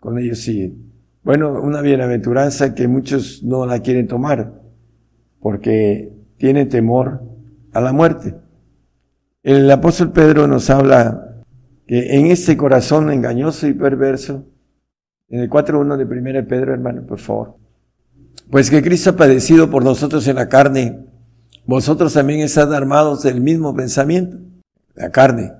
con 0.00 0.18
ellos 0.18 0.40
siguen. 0.40 0.92
Bueno, 1.22 1.62
una 1.62 1.82
bienaventuranza 1.82 2.74
que 2.74 2.88
muchos 2.88 3.44
no 3.44 3.64
la 3.64 3.80
quieren 3.80 4.08
tomar 4.08 4.60
porque 5.40 6.12
tienen 6.36 6.68
temor 6.68 7.22
a 7.72 7.80
la 7.80 7.92
muerte. 7.92 8.34
El 9.42 9.68
apóstol 9.72 10.12
Pedro 10.12 10.46
nos 10.46 10.70
habla 10.70 11.42
que 11.88 12.16
en 12.16 12.26
este 12.26 12.56
corazón 12.56 13.10
engañoso 13.10 13.66
y 13.66 13.74
perverso, 13.74 14.46
en 15.28 15.40
el 15.40 15.50
4.1 15.50 15.96
de 15.96 16.04
1 16.04 16.46
Pedro, 16.46 16.72
hermano, 16.72 17.04
por 17.04 17.18
favor, 17.18 17.56
pues 18.50 18.70
que 18.70 18.82
Cristo 18.82 19.10
ha 19.10 19.16
padecido 19.16 19.68
por 19.68 19.82
nosotros 19.82 20.28
en 20.28 20.36
la 20.36 20.48
carne, 20.48 21.06
vosotros 21.66 22.12
también 22.12 22.40
están 22.40 22.72
armados 22.72 23.24
del 23.24 23.40
mismo 23.40 23.74
pensamiento, 23.74 24.38
la 24.94 25.10
carne, 25.10 25.54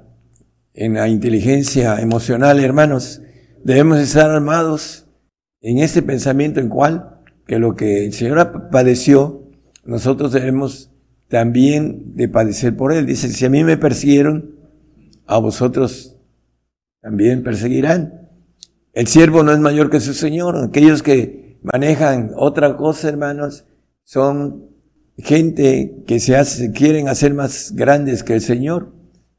en 0.75 0.95
la 0.95 1.09
inteligencia 1.09 2.01
emocional, 2.01 2.61
hermanos, 2.61 3.21
debemos 3.64 3.99
estar 3.99 4.31
armados 4.31 5.07
en 5.61 5.79
este 5.79 6.03
pensamiento 6.03 6.61
en 6.61 6.68
cual 6.68 7.18
que 7.49 7.59
lo 7.59 7.75
que 7.75 8.05
el 8.07 8.12
Señor 8.12 8.71
padeció, 8.71 9.42
nosotros 9.85 10.33
debemos 10.33 10.91
también 11.33 12.14
de 12.14 12.29
padecer 12.29 12.77
por 12.77 12.92
él. 12.92 13.07
Dice, 13.07 13.31
si 13.31 13.47
a 13.47 13.49
mí 13.49 13.64
me 13.64 13.79
persiguieron, 13.79 14.55
a 15.27 15.38
vosotros 15.38 16.18
también 17.01 17.42
perseguirán. 17.42 18.29
El 18.92 19.07
siervo 19.07 19.42
no 19.42 19.51
es 19.51 19.59
mayor 19.59 19.88
que 19.88 20.01
su 20.01 20.12
Señor. 20.12 20.59
Aquellos 20.62 21.03
que 21.03 21.59
manejan 21.62 22.33
otra 22.37 22.77
cosa, 22.77 23.09
hermanos, 23.09 23.64
son 24.05 24.66
gente 25.16 26.05
que 26.07 26.21
se 26.21 26.37
hace, 26.37 26.71
quieren 26.71 27.09
hacer 27.09 27.33
más 27.33 27.73
grandes 27.75 28.23
que 28.23 28.35
el 28.35 28.42
Señor. 28.42 28.92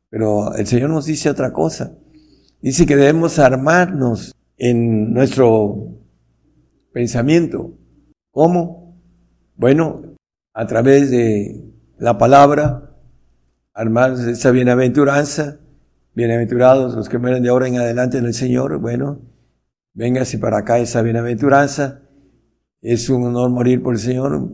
Pero 0.09 0.55
el 0.55 0.65
Señor 0.65 0.89
nos 0.89 1.05
dice 1.05 1.29
otra 1.29 1.53
cosa. 1.53 1.95
Dice 2.59 2.87
que 2.87 2.95
debemos 2.95 3.37
armarnos 3.37 4.33
en 4.57 5.13
nuestro 5.13 5.99
pensamiento. 6.91 7.77
¿Cómo? 8.31 8.99
Bueno, 9.57 10.15
a 10.55 10.65
través 10.65 11.11
de 11.11 11.72
la 12.03 12.17
palabra, 12.17 12.97
armar 13.73 14.11
esa 14.27 14.51
bienaventuranza, 14.51 15.59
bienaventurados 16.13 16.95
los 16.95 17.07
que 17.07 17.17
mueren 17.17 17.41
de 17.41 17.47
ahora 17.47 17.69
en 17.69 17.77
adelante 17.77 18.17
en 18.17 18.25
el 18.25 18.33
Señor, 18.33 18.77
bueno, 18.79 19.21
véngase 19.93 20.37
para 20.37 20.57
acá 20.57 20.79
esa 20.79 21.01
bienaventuranza, 21.01 22.01
es 22.81 23.09
un 23.09 23.23
honor 23.23 23.51
morir 23.51 23.81
por 23.81 23.93
el 23.93 24.01
Señor, 24.01 24.49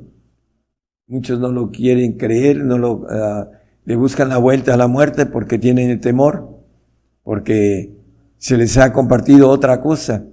muchos 1.07 1.39
no 1.39 1.51
lo 1.51 1.71
quieren 1.71 2.17
creer, 2.19 2.63
no 2.63 2.77
lo, 2.77 3.07
ah, 3.09 3.49
le 3.83 3.95
buscan 3.95 4.29
la 4.29 4.38
vuelta 4.38 4.75
a 4.75 4.77
la 4.77 4.88
muerte 4.88 5.25
porque 5.25 5.57
tienen 5.57 5.89
el 5.89 5.99
temor, 5.99 6.55
porque 7.23 7.97
se 8.38 8.57
les 8.57 8.77
ha 8.77 8.93
compartido 8.93 9.49
otra 9.49 9.81
cosa 9.81 10.23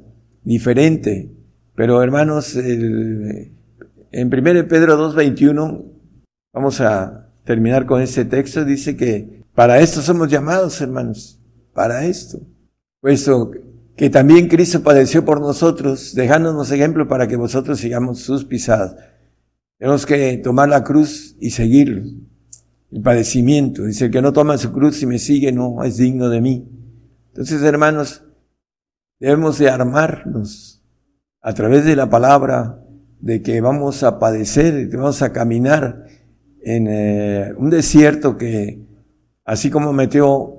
diferente. 0.44 1.32
Pero 1.74 2.02
hermanos, 2.02 2.56
en 2.56 3.54
1 4.12 4.68
Pedro 4.68 5.14
2.21 5.14 5.95
Vamos 6.56 6.80
a 6.80 7.28
terminar 7.44 7.84
con 7.84 8.00
este 8.00 8.24
texto. 8.24 8.64
Dice 8.64 8.96
que 8.96 9.44
para 9.54 9.78
esto 9.78 10.00
somos 10.00 10.30
llamados, 10.30 10.80
hermanos, 10.80 11.38
para 11.74 12.06
esto. 12.06 12.40
Puesto 13.02 13.50
que 13.94 14.08
también 14.08 14.48
Cristo 14.48 14.82
padeció 14.82 15.22
por 15.22 15.38
nosotros, 15.38 16.14
dejándonos 16.14 16.72
ejemplo 16.72 17.06
para 17.06 17.28
que 17.28 17.36
vosotros 17.36 17.78
sigamos 17.78 18.20
sus 18.20 18.46
pisadas. 18.46 18.96
Tenemos 19.76 20.06
que 20.06 20.38
tomar 20.38 20.70
la 20.70 20.82
cruz 20.82 21.36
y 21.40 21.50
seguirlo. 21.50 22.04
El 22.90 23.02
padecimiento. 23.02 23.84
Dice, 23.84 24.06
el 24.06 24.10
que 24.10 24.22
no 24.22 24.32
toma 24.32 24.56
su 24.56 24.72
cruz 24.72 25.02
y 25.02 25.06
me 25.06 25.18
sigue 25.18 25.52
no 25.52 25.84
es 25.84 25.98
digno 25.98 26.30
de 26.30 26.40
mí. 26.40 26.70
Entonces, 27.34 27.60
hermanos, 27.64 28.24
debemos 29.20 29.58
de 29.58 29.68
armarnos 29.68 30.82
a 31.42 31.52
través 31.52 31.84
de 31.84 31.96
la 31.96 32.08
palabra 32.08 32.82
de 33.20 33.42
que 33.42 33.60
vamos 33.60 34.02
a 34.02 34.18
padecer, 34.18 34.88
que 34.88 34.96
vamos 34.96 35.20
a 35.20 35.34
caminar 35.34 36.06
en 36.62 36.86
eh, 36.88 37.54
un 37.56 37.70
desierto 37.70 38.36
que, 38.36 38.80
así 39.44 39.70
como 39.70 39.92
metió 39.92 40.56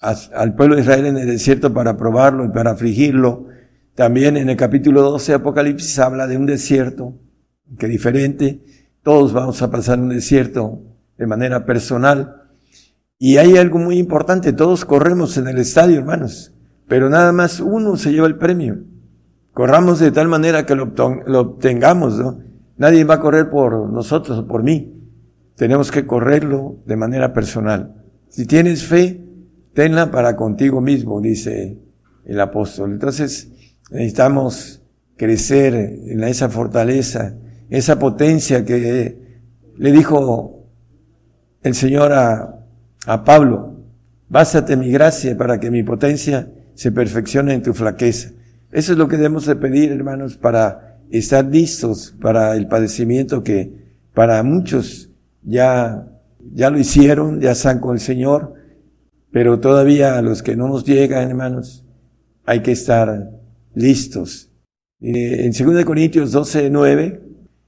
al 0.00 0.54
pueblo 0.54 0.76
de 0.76 0.82
Israel 0.82 1.06
en 1.06 1.18
el 1.18 1.26
desierto 1.26 1.74
para 1.74 1.96
probarlo 1.96 2.44
y 2.44 2.48
para 2.48 2.70
afligirlo, 2.70 3.46
también 3.94 4.36
en 4.36 4.48
el 4.48 4.56
capítulo 4.56 5.02
12 5.02 5.32
de 5.32 5.36
Apocalipsis 5.36 5.98
habla 5.98 6.26
de 6.26 6.36
un 6.36 6.46
desierto, 6.46 7.18
que 7.78 7.86
diferente, 7.86 8.64
todos 9.02 9.32
vamos 9.32 9.60
a 9.60 9.70
pasar 9.70 9.98
un 9.98 10.08
desierto 10.08 10.82
de 11.18 11.26
manera 11.26 11.66
personal. 11.66 12.36
Y 13.18 13.36
hay 13.36 13.58
algo 13.58 13.78
muy 13.78 13.98
importante, 13.98 14.54
todos 14.54 14.84
corremos 14.86 15.36
en 15.36 15.48
el 15.48 15.58
estadio, 15.58 15.98
hermanos, 15.98 16.54
pero 16.88 17.10
nada 17.10 17.32
más 17.32 17.60
uno 17.60 17.96
se 17.96 18.12
lleva 18.12 18.26
el 18.26 18.38
premio. 18.38 18.78
Corramos 19.52 19.98
de 19.98 20.12
tal 20.12 20.28
manera 20.28 20.64
que 20.64 20.74
lo, 20.74 20.94
lo 21.26 21.40
obtengamos, 21.40 22.18
¿no? 22.18 22.38
Nadie 22.78 23.04
va 23.04 23.14
a 23.14 23.20
correr 23.20 23.50
por 23.50 23.90
nosotros 23.90 24.38
o 24.38 24.46
por 24.46 24.62
mí 24.62 24.99
tenemos 25.60 25.90
que 25.90 26.06
correrlo 26.06 26.78
de 26.86 26.96
manera 26.96 27.34
personal. 27.34 28.02
Si 28.30 28.46
tienes 28.46 28.82
fe, 28.82 29.20
tenla 29.74 30.10
para 30.10 30.34
contigo 30.34 30.80
mismo, 30.80 31.20
dice 31.20 31.76
el 32.24 32.40
apóstol. 32.40 32.92
Entonces, 32.92 33.50
Necesitamos 33.90 34.82
crecer 35.16 35.74
en 35.74 36.22
esa 36.22 36.48
fortaleza, 36.48 37.34
esa 37.68 37.98
potencia 37.98 38.64
que 38.64 39.18
le 39.76 39.92
dijo 39.92 40.68
el 41.62 41.74
Señor 41.74 42.12
a, 42.12 42.64
a 43.06 43.24
Pablo, 43.24 43.80
bástate 44.28 44.76
mi 44.76 44.90
gracia 44.90 45.36
para 45.36 45.58
que 45.58 45.70
mi 45.70 45.82
potencia 45.82 46.50
se 46.74 46.92
perfeccione 46.92 47.52
en 47.52 47.62
tu 47.62 47.74
flaqueza. 47.74 48.30
Eso 48.70 48.92
es 48.92 48.98
lo 48.98 49.08
que 49.08 49.16
debemos 49.16 49.46
de 49.46 49.56
pedir, 49.56 49.90
hermanos, 49.90 50.36
para 50.36 51.00
estar 51.10 51.44
listos 51.44 52.14
para 52.20 52.54
el 52.54 52.68
padecimiento 52.68 53.42
que 53.42 53.74
para 54.14 54.40
muchos 54.44 55.09
ya, 55.42 56.08
ya 56.52 56.70
lo 56.70 56.78
hicieron, 56.78 57.40
ya 57.40 57.52
están 57.52 57.80
con 57.80 57.94
el 57.94 58.00
Señor, 58.00 58.54
pero 59.30 59.60
todavía 59.60 60.18
a 60.18 60.22
los 60.22 60.42
que 60.42 60.56
no 60.56 60.68
nos 60.68 60.84
llegan, 60.84 61.28
hermanos, 61.28 61.84
hay 62.44 62.60
que 62.60 62.72
estar 62.72 63.30
listos. 63.74 64.50
Eh, 65.00 65.46
en 65.46 65.52
2 65.52 65.84
Corintios 65.84 66.32
12, 66.32 66.70
9, 66.70 67.22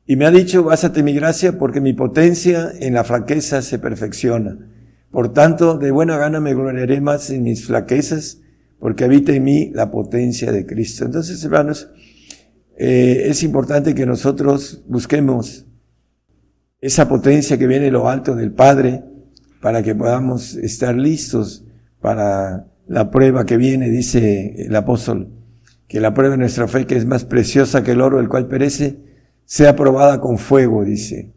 y 0.06 0.16
me 0.16 0.26
ha 0.26 0.30
dicho, 0.30 0.64
básate 0.64 1.02
mi 1.02 1.14
gracia 1.14 1.58
porque 1.58 1.80
mi 1.80 1.92
potencia 1.92 2.72
en 2.80 2.94
la 2.94 3.04
flaqueza 3.04 3.62
se 3.62 3.78
perfecciona. 3.78 4.58
Por 5.10 5.32
tanto, 5.32 5.78
de 5.78 5.90
buena 5.90 6.16
gana 6.18 6.40
me 6.40 6.54
gloriaré 6.54 7.00
más 7.00 7.30
en 7.30 7.44
mis 7.44 7.66
flaquezas, 7.66 8.40
porque 8.80 9.04
habita 9.04 9.32
en 9.32 9.44
mí 9.44 9.70
la 9.72 9.90
potencia 9.90 10.50
de 10.50 10.66
Cristo. 10.66 11.04
Entonces, 11.04 11.44
hermanos, 11.44 11.88
eh, 12.76 13.26
es 13.26 13.42
importante 13.42 13.94
que 13.94 14.06
nosotros 14.06 14.82
busquemos 14.88 15.66
esa 16.82 17.08
potencia 17.08 17.56
que 17.56 17.68
viene 17.68 17.86
de 17.86 17.90
lo 17.92 18.08
alto 18.08 18.34
del 18.34 18.52
Padre 18.52 19.04
para 19.60 19.84
que 19.84 19.94
podamos 19.94 20.56
estar 20.56 20.96
listos 20.96 21.64
para 22.00 22.66
la 22.88 23.10
prueba 23.10 23.46
que 23.46 23.56
viene, 23.56 23.88
dice 23.88 24.56
el 24.58 24.74
apóstol, 24.74 25.28
que 25.86 26.00
la 26.00 26.12
prueba 26.12 26.32
de 26.32 26.38
nuestra 26.38 26.66
fe, 26.66 26.84
que 26.84 26.96
es 26.96 27.06
más 27.06 27.24
preciosa 27.24 27.84
que 27.84 27.92
el 27.92 28.00
oro, 28.00 28.18
el 28.18 28.28
cual 28.28 28.48
perece, 28.48 28.98
sea 29.44 29.76
probada 29.76 30.20
con 30.20 30.38
fuego, 30.38 30.84
dice. 30.84 31.32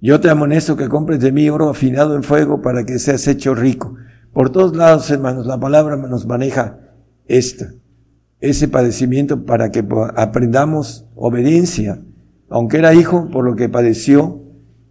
Yo 0.00 0.18
te 0.18 0.28
amonesto 0.28 0.76
que 0.76 0.88
compres 0.88 1.20
de 1.20 1.30
mí 1.30 1.48
oro 1.48 1.70
afinado 1.70 2.16
en 2.16 2.24
fuego 2.24 2.60
para 2.60 2.84
que 2.84 2.98
seas 2.98 3.28
hecho 3.28 3.54
rico. 3.54 3.94
Por 4.32 4.50
todos 4.50 4.74
lados, 4.74 5.08
hermanos, 5.10 5.46
la 5.46 5.60
palabra 5.60 5.96
nos 5.96 6.26
maneja 6.26 6.80
esto, 7.28 7.66
ese 8.40 8.66
padecimiento 8.66 9.44
para 9.44 9.70
que 9.70 9.86
aprendamos 10.16 11.06
obediencia. 11.14 12.02
Aunque 12.48 12.78
era 12.78 12.94
hijo, 12.94 13.28
por 13.30 13.44
lo 13.44 13.54
que 13.54 13.68
padeció, 13.68 14.49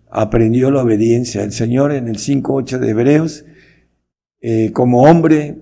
aprendió 0.10 0.72
la 0.72 0.84
obediencia. 0.84 1.44
El 1.44 1.52
Señor 1.52 1.92
en 1.92 2.08
el 2.08 2.18
5.8 2.18 2.80
de 2.80 2.90
Hebreos, 2.90 3.46
eh, 4.42 4.72
como 4.74 5.04
hombre, 5.04 5.60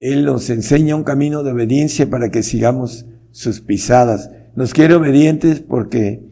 Él 0.00 0.24
nos 0.24 0.50
enseña 0.50 0.96
un 0.96 1.04
camino 1.04 1.42
de 1.42 1.52
obediencia 1.52 2.08
para 2.10 2.30
que 2.30 2.42
sigamos 2.42 3.06
sus 3.30 3.60
pisadas. 3.60 4.30
Nos 4.54 4.72
quiere 4.72 4.94
obedientes 4.94 5.60
porque 5.60 6.22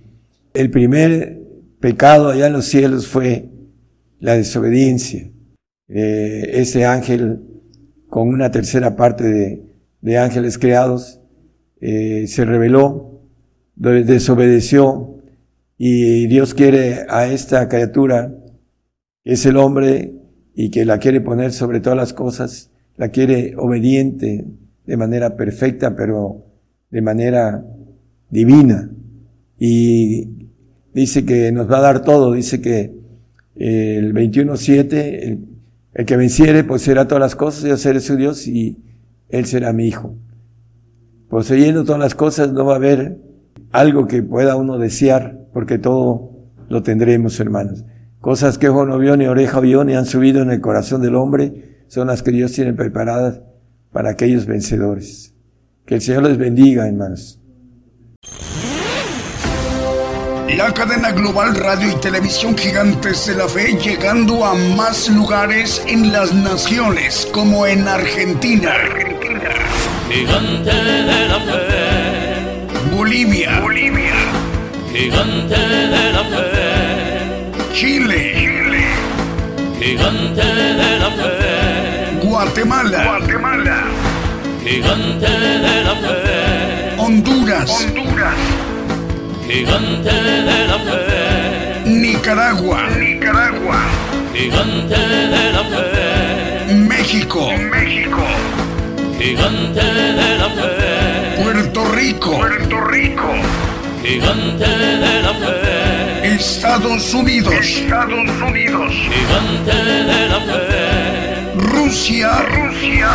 el 0.54 0.70
primer 0.70 1.40
pecado 1.80 2.30
allá 2.30 2.46
en 2.46 2.54
los 2.54 2.66
cielos 2.66 3.06
fue 3.06 3.50
la 4.18 4.36
desobediencia. 4.36 5.30
Eh, 5.88 6.50
ese 6.54 6.86
ángel 6.86 7.42
con 8.08 8.28
una 8.28 8.50
tercera 8.50 8.96
parte 8.96 9.60
de, 10.00 10.18
ángeles 10.18 10.58
creados 10.58 11.20
eh, 11.80 12.26
se 12.28 12.44
rebeló, 12.44 13.22
desobedeció 13.74 15.13
y 15.76 16.26
Dios 16.26 16.54
quiere 16.54 17.06
a 17.08 17.26
esta 17.26 17.68
criatura, 17.68 18.32
que 19.24 19.32
es 19.32 19.44
el 19.46 19.56
hombre 19.56 20.14
y 20.54 20.70
que 20.70 20.84
la 20.84 20.98
quiere 20.98 21.20
poner 21.20 21.52
sobre 21.52 21.80
todas 21.80 21.96
las 21.96 22.12
cosas, 22.12 22.70
la 22.96 23.08
quiere 23.08 23.54
obediente 23.56 24.44
de 24.86 24.96
manera 24.96 25.36
perfecta, 25.36 25.96
pero 25.96 26.44
de 26.90 27.02
manera 27.02 27.64
divina. 28.30 28.90
Y 29.58 30.48
dice 30.92 31.24
que 31.24 31.50
nos 31.50 31.70
va 31.70 31.78
a 31.78 31.82
dar 31.82 32.02
todo, 32.02 32.32
dice 32.32 32.60
que 32.60 32.94
eh, 33.56 33.96
el 33.98 34.14
21.7, 34.14 34.92
el, 34.92 35.48
el 35.94 36.06
que 36.06 36.16
venciere 36.16 36.62
poseerá 36.62 37.08
todas 37.08 37.20
las 37.20 37.34
cosas, 37.34 37.64
yo 37.64 37.76
seré 37.76 38.00
su 38.00 38.16
Dios 38.16 38.46
y 38.46 38.78
él 39.28 39.46
será 39.46 39.72
mi 39.72 39.86
hijo. 39.86 40.14
Poseyendo 41.28 41.84
todas 41.84 42.00
las 42.00 42.14
cosas 42.14 42.52
no 42.52 42.64
va 42.64 42.74
a 42.74 42.76
haber 42.76 43.18
algo 43.74 44.06
que 44.06 44.22
pueda 44.22 44.54
uno 44.54 44.78
desear, 44.78 45.48
porque 45.52 45.78
todo 45.78 46.30
lo 46.68 46.84
tendremos, 46.84 47.40
hermanos. 47.40 47.84
Cosas 48.20 48.56
que 48.56 48.68
ojo 48.68 48.86
no 48.86 48.98
vio, 48.98 49.16
ni 49.16 49.26
oreja 49.26 49.58
vio, 49.58 49.82
ni 49.82 49.96
han 49.96 50.06
subido 50.06 50.42
en 50.42 50.52
el 50.52 50.60
corazón 50.60 51.02
del 51.02 51.16
hombre, 51.16 51.82
son 51.88 52.06
las 52.06 52.22
que 52.22 52.30
Dios 52.30 52.52
tiene 52.52 52.72
preparadas 52.72 53.40
para 53.92 54.10
aquellos 54.10 54.46
vencedores. 54.46 55.34
Que 55.86 55.96
el 55.96 56.00
Señor 56.02 56.22
les 56.22 56.38
bendiga, 56.38 56.86
hermanos. 56.86 57.40
La 60.56 60.72
cadena 60.72 61.10
global 61.10 61.56
radio 61.56 61.90
y 61.90 62.00
televisión 62.00 62.56
gigantes 62.56 63.26
de 63.26 63.34
la 63.34 63.48
fe 63.48 63.76
llegando 63.76 64.44
a 64.44 64.54
más 64.54 65.08
lugares 65.08 65.82
en 65.88 66.12
las 66.12 66.32
naciones 66.32 67.28
como 67.32 67.66
en 67.66 67.88
Argentina. 67.88 68.72
Gigante 70.08 70.70
de 70.70 71.28
la 71.28 71.40
fe. 71.40 71.83
Bolivia. 73.04 73.60
Bolivia. 73.60 74.16
Gigante 74.90 75.60
de 75.94 76.04
la 76.16 76.24
fe. 76.32 77.74
Chile. 77.74 78.32
Chile. 78.40 78.84
Gigante 79.78 80.46
de 80.80 80.90
la 81.02 81.10
fe. 81.10 82.26
Guatemala. 82.26 83.04
Guatemala. 83.04 83.78
Gigante 84.64 85.32
de 85.66 85.84
la 85.84 85.94
fe. 86.02 86.96
Honduras. 86.96 87.70
Honduras 87.70 88.38
gigante 89.46 90.14
de 90.48 90.66
la 90.70 90.78
fe. 90.88 91.82
Nicaragua, 91.84 92.88
Nicaragua, 92.98 93.80
gigante 94.32 94.96
de 95.34 95.52
la 95.52 95.64
fe. 95.72 96.74
México, 96.74 97.52
México, 97.70 98.24
gigante 99.18 99.84
de 99.84 100.38
la 100.38 100.48
fe. 100.48 101.03
Puerto 101.36 101.84
Rico, 101.92 102.36
Puerto 102.36 102.80
Rico, 102.82 103.32
gigante 104.02 104.66
de 104.66 105.22
la 105.22 105.34
fe. 105.34 106.34
Estados 106.34 107.12
Unidos, 107.12 107.54
Estados 107.54 108.30
Unidos, 108.46 108.92
gigante 108.92 109.84
de 109.84 110.28
la 110.28 110.40
fe. 110.40 111.52
Rusia, 111.56 112.42
Rusia, 112.42 113.10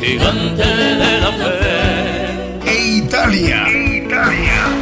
gigante 0.00 0.64
de 0.64 1.20
la 1.20 1.32
fe. 1.32 2.70
E 2.70 2.96
Italia, 2.96 3.68
Italia 3.68 4.81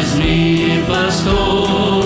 es 0.00 0.16
mi 0.16 0.82
pastor. 0.88 2.05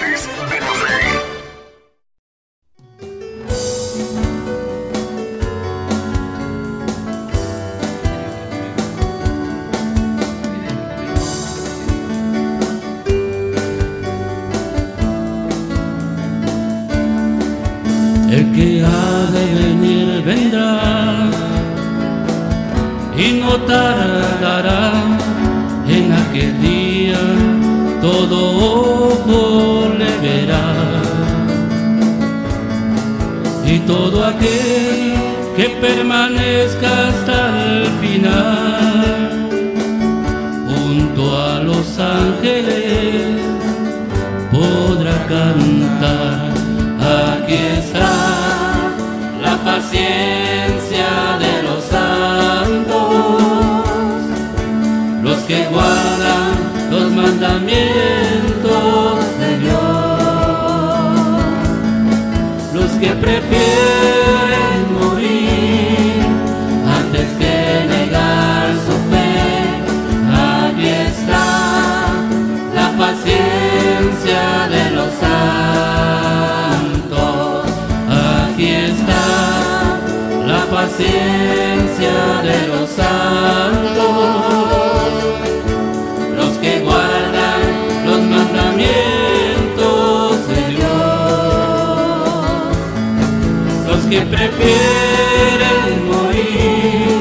los 93.91 94.03
que 94.05 94.21
prefieren 94.21 95.85
morir 96.11 97.19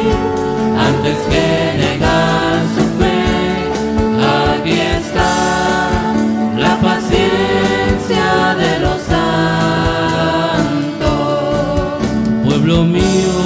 antes 0.89 1.17
que 1.31 1.47
negar 1.85 2.59
su 2.77 2.85
fe. 2.99 3.21
Aquí 4.53 4.77
está 5.01 5.33
la 6.65 6.75
paciencia 6.89 8.27
de 8.63 8.73
los 8.85 8.99
santos. 9.15 9.51
Pueblo 12.45 12.77
mío, 12.85 13.37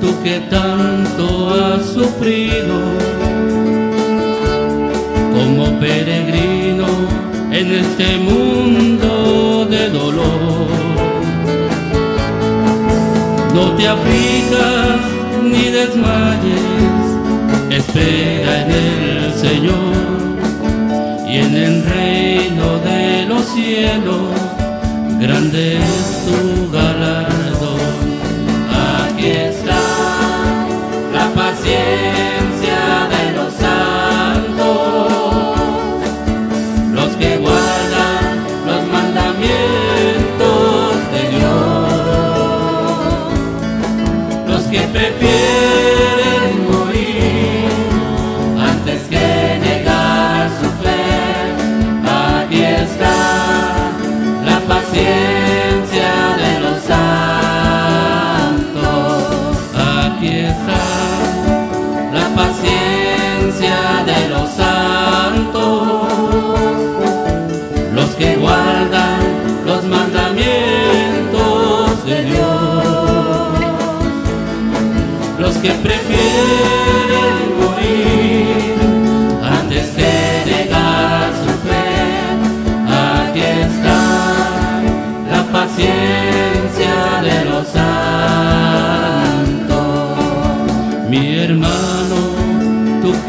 tú 0.00 0.08
que 0.22 0.36
tanto 0.56 1.24
has 1.50 1.82
sufrido 1.98 2.76
como 5.34 5.62
peregrino 5.80 6.86
en 7.50 7.66
este 7.82 8.08
mundo 8.18 9.66
de 9.68 9.90
dolor 9.90 10.79
te 13.80 13.88
aflijas 13.88 15.00
ni 15.42 15.70
desmayes, 15.70 17.06
espera 17.70 18.62
en 18.62 18.70
el 18.70 19.34
Señor 19.34 19.94
y 21.26 21.36
en 21.38 21.54
el 21.56 21.84
reino 21.84 22.78
de 22.80 23.24
los 23.26 23.42
cielos, 23.46 24.32
grande 25.18 25.78
es 25.78 26.26
tu 26.26 26.69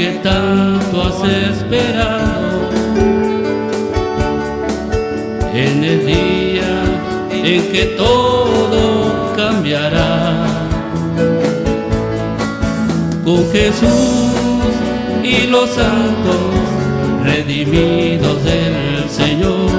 que 0.01 0.19
tanto 0.23 1.03
has 1.03 1.21
esperado 1.29 2.71
en 5.53 5.83
el 5.83 6.07
día 6.07 6.71
en 7.31 7.61
que 7.71 7.85
todo 8.03 9.31
cambiará 9.35 10.43
con 13.23 13.47
Jesús 13.51 14.73
y 15.23 15.45
los 15.45 15.69
santos 15.69 16.49
redimidos 17.23 18.43
del 18.43 19.07
Señor. 19.07 19.69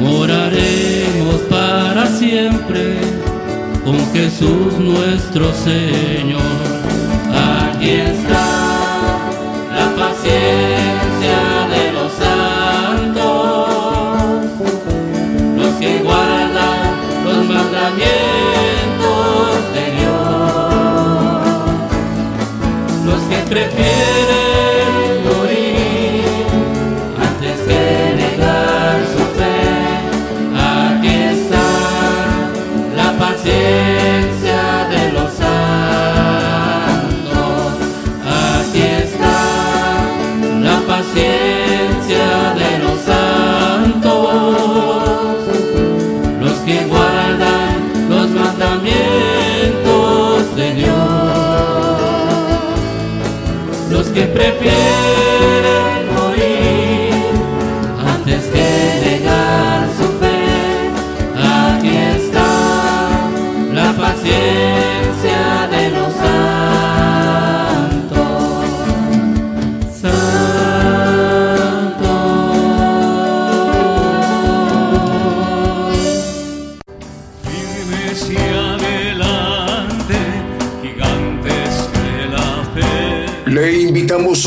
Moraremos 0.00 1.36
para 1.50 2.06
siempre 2.06 2.96
con 3.84 3.98
Jesús 4.14 4.78
nuestro 4.78 5.52
Señor. 5.52 6.40
Aquí 7.34 7.90
está 7.90 8.65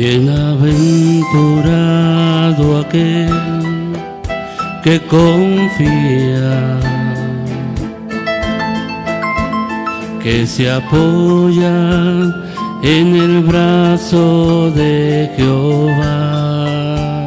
Bienaventurado 0.00 2.78
aquel 2.78 3.34
que 4.84 5.00
confía, 5.00 6.78
que 10.22 10.46
se 10.46 10.70
apoya 10.70 11.74
en 12.84 13.16
el 13.16 13.40
brazo 13.40 14.70
de 14.70 15.32
Jehová. 15.36 17.26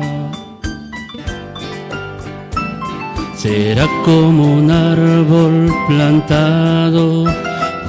Será 3.36 3.86
como 4.06 4.60
un 4.60 4.72
árbol 4.72 5.70
plantado 5.90 7.26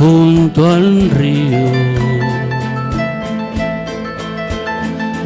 junto 0.01 0.69
al 0.69 1.09
río 1.11 2.12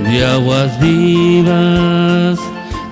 de 0.06 0.24
aguas 0.24 0.80
vivas 0.80 2.38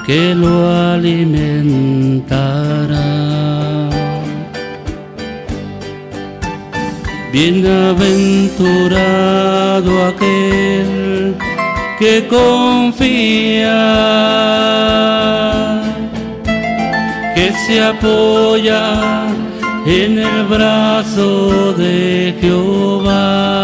que 0.07 0.35
lo 0.35 0.71
alimentarán. 0.93 3.91
Bienaventurado 7.33 10.07
aquel 10.07 11.35
que 11.99 12.27
confía, 12.29 13.81
que 17.35 17.53
se 17.67 17.83
apoya 17.83 19.25
en 19.87 20.19
el 20.19 20.45
brazo 20.45 21.73
de 21.75 22.35
Jehová. 22.41 23.64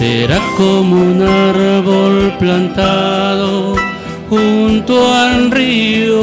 Será 0.00 0.40
como 0.56 0.96
un 0.96 1.20
árbol 1.20 2.32
plantado 2.38 3.76
junto 4.30 4.94
al 5.12 5.50
río 5.50 6.22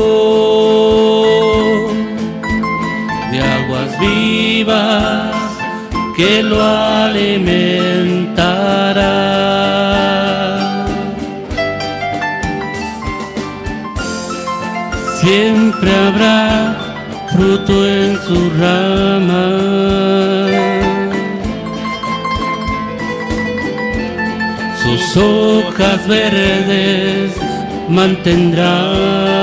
de 3.31 3.39
aguas 3.39 3.99
vivas 3.99 5.35
que 6.15 6.41
lo 6.41 6.59
alimentará. 6.59 7.35
Siempre 15.21 15.95
habrá 15.95 16.77
fruto 17.31 17.87
en 17.87 18.17
su 18.25 18.49
rama. 18.59 20.36
Sus 25.13 25.23
hojas 25.23 26.07
verdes 26.07 27.31
mantendrá. 27.89 29.37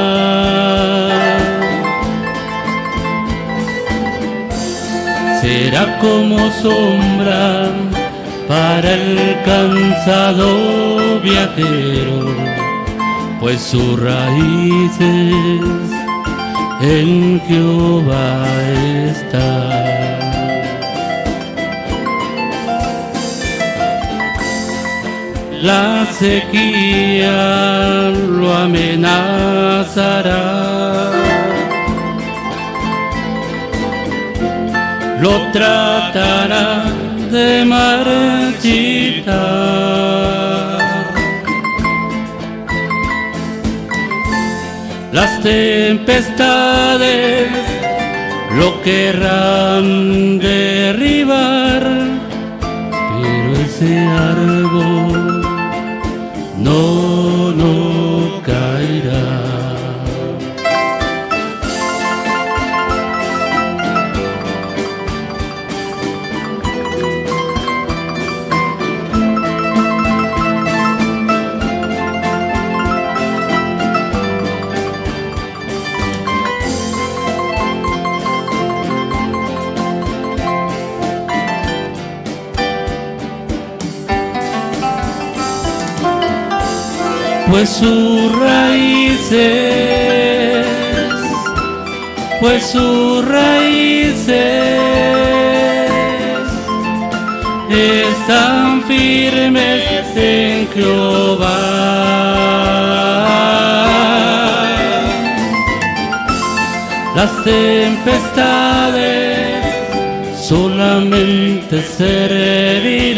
será 5.44 5.98
como 5.98 6.38
sombra 6.52 7.68
para 8.48 8.94
el 8.94 9.36
cansado 9.44 11.20
viajero, 11.20 12.34
pues 13.40 13.60
sus 13.60 14.00
raíces 14.00 15.30
en 16.80 17.40
Jehová 17.46 18.46
está. 19.06 19.93
La 25.64 26.06
sequía 26.12 28.12
lo 28.38 28.54
amenazará. 28.54 30.44
lo 35.24 35.36
tratará 35.52 36.84
de 37.30 37.64
marchitar. 37.64 39.34
Las 45.12 45.42
tempestades 45.42 47.48
lo 48.58 48.82
querrán 48.82 50.38
derribar, 50.38 51.82
pero 52.60 53.56
ese 53.64 53.98
árbol 53.98 55.23
no, 56.74 57.13
pues 87.54 87.70
sus 87.70 88.32
raíces, 88.36 89.36
pues 92.40 92.66
sus 92.66 93.24
raíces 93.28 94.34
están 97.70 98.82
firmes 98.82 100.16
en 100.16 100.68
Jehová. 100.74 101.44
Las 107.14 107.44
tempestades 107.44 108.88
solamente 110.42 111.80
servirán 111.84 113.14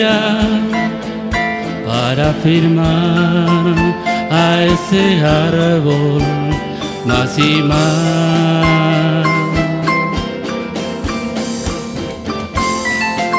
para 1.86 2.34
firmar 2.44 4.05
a 4.46 4.64
ese 4.64 5.04
árbol 5.24 6.22
más 7.04 7.38
y 7.38 7.62
más. 7.62 9.26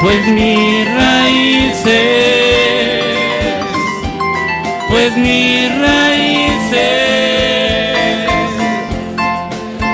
Pues 0.02 0.20
mis 0.28 0.94
raíces, 1.02 1.92
pues 4.90 5.16
mis 5.16 5.78
raíces 5.86 6.98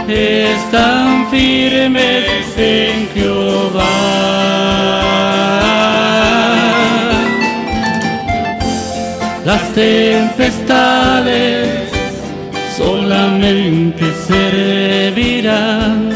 están 0.08 1.28
firmes 1.30 2.58
en 2.58 3.08
Jehová. 3.14 3.94
Tempestades 9.74 11.68
solamente 12.76 14.04
servirán 14.28 16.10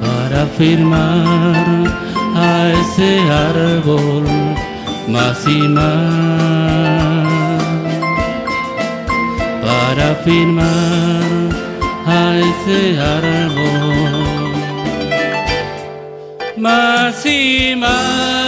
para 0.00 0.46
firmar 0.56 1.84
a 2.34 2.72
ese 2.80 3.20
árbol 3.52 4.24
más 5.08 5.46
y 5.46 5.68
más. 5.68 5.88
Para 9.62 10.14
firmar 10.24 11.30
a 12.06 12.38
ese 12.38 12.98
árbol 12.98 14.28
más 16.56 17.26
y 17.26 17.76
más. 17.76 18.47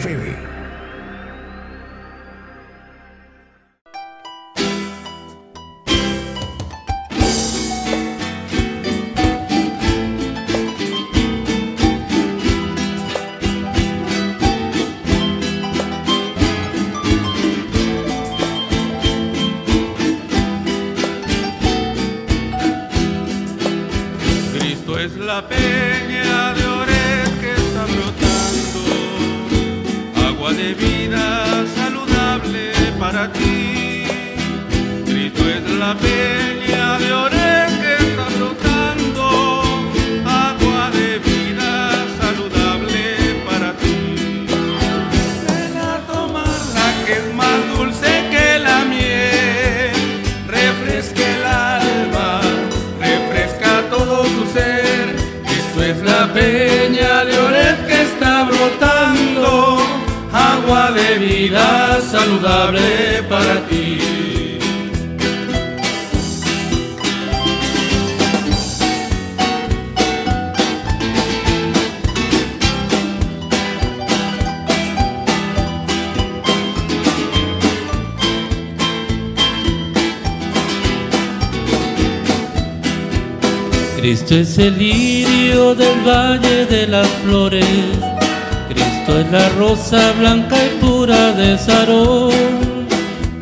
De 86.71 86.87
las 86.87 87.07
flores. 87.23 87.65
Cristo 88.69 89.19
es 89.19 89.29
la 89.29 89.49
rosa 89.49 90.13
blanca 90.17 90.55
y 90.55 90.69
pura 90.79 91.33
de 91.33 91.57
Sarón. 91.57 92.31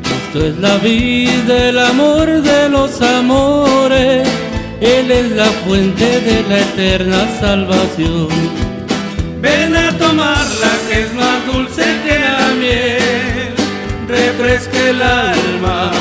Cristo 0.01 0.47
es 0.47 0.57
la 0.57 0.77
vida, 0.77 1.69
el 1.69 1.77
amor 1.77 2.41
de 2.41 2.69
los 2.69 2.99
amores. 3.03 4.27
Él 4.81 5.11
es 5.11 5.31
la 5.33 5.45
fuente 5.45 6.21
de 6.21 6.41
la 6.49 6.59
eterna 6.59 7.27
salvación. 7.39 8.29
Ven 9.39 9.75
a 9.75 9.95
tomarla 9.95 10.71
que 10.89 11.01
es 11.01 11.13
más 11.13 11.45
dulce 11.53 11.85
que 12.03 12.17
la 12.17 12.47
miel. 12.59 13.53
Refresca 14.07 14.89
el 14.89 15.01
alma, 15.03 15.91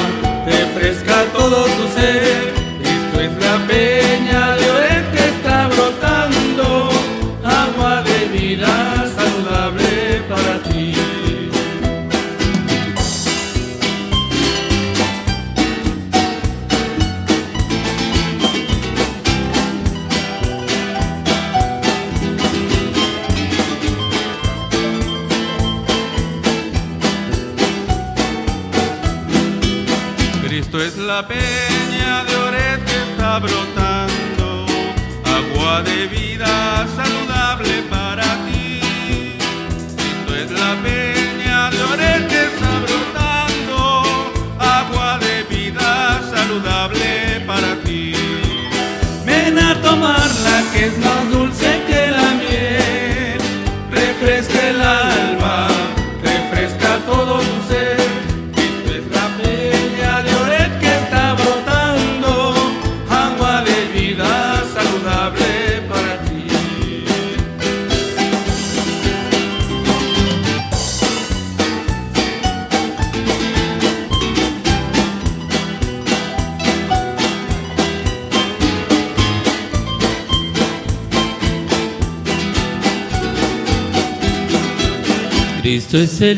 Cristo 86.19 86.35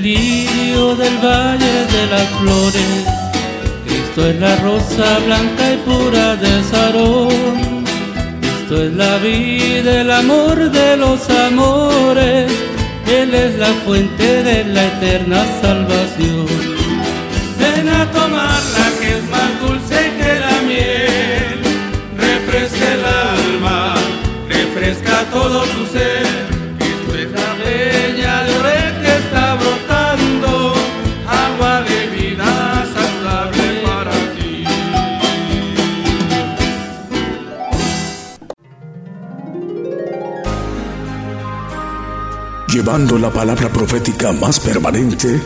llevando 42.90 43.18
la 43.18 43.30
palabra 43.30 43.68
profética 43.68 44.32
más 44.32 44.58
permanente 44.58 45.40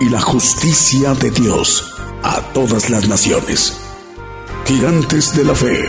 y 0.00 0.08
la 0.08 0.20
justicia 0.20 1.14
de 1.14 1.30
Dios 1.30 1.94
a 2.24 2.40
todas 2.52 2.90
las 2.90 3.06
naciones. 3.08 3.80
Gigantes 4.66 5.36
de 5.36 5.44
la 5.44 5.54
fe. 5.54 5.84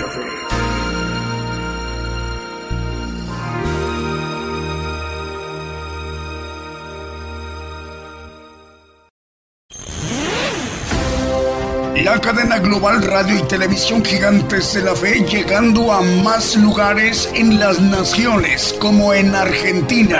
La 12.04 12.20
cadena 12.20 12.60
global 12.60 13.02
radio 13.02 13.40
y 13.40 13.44
televisión 13.44 14.04
Gigantes 14.04 14.74
de 14.74 14.82
la 14.82 14.96
Fe 14.96 15.24
llegando 15.24 15.94
a 15.94 16.02
más 16.02 16.56
lugares 16.58 17.30
en 17.34 17.60
las 17.60 17.80
naciones 17.80 18.76
como 18.80 19.14
en 19.14 19.34
Argentina, 19.34 20.20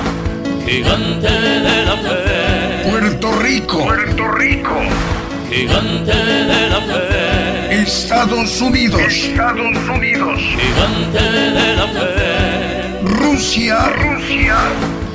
gigante 0.67 1.29
de 1.29 1.85
la 1.85 1.97
fe, 1.97 2.89
Puerto 2.89 3.31
Rico, 3.39 3.85
gigante 5.49 6.13
de 6.13 6.69
la 6.69 6.81
fe, 6.81 7.81
Estados 7.81 8.61
Unidos, 8.61 9.01
gigante 9.07 11.21
de 11.21 11.75
la 11.75 11.87
fe, 11.87 12.99
Rusia. 13.03 13.77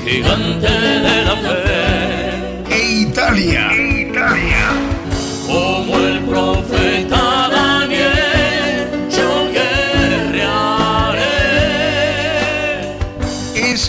Gigante 0.05 0.69
de 0.69 1.25
la 1.25 1.37
fe. 1.37 2.07
e 2.71 3.01
Italia. 3.03 3.69
Como 5.47 5.97
el 5.99 6.21
profeta 6.21 7.16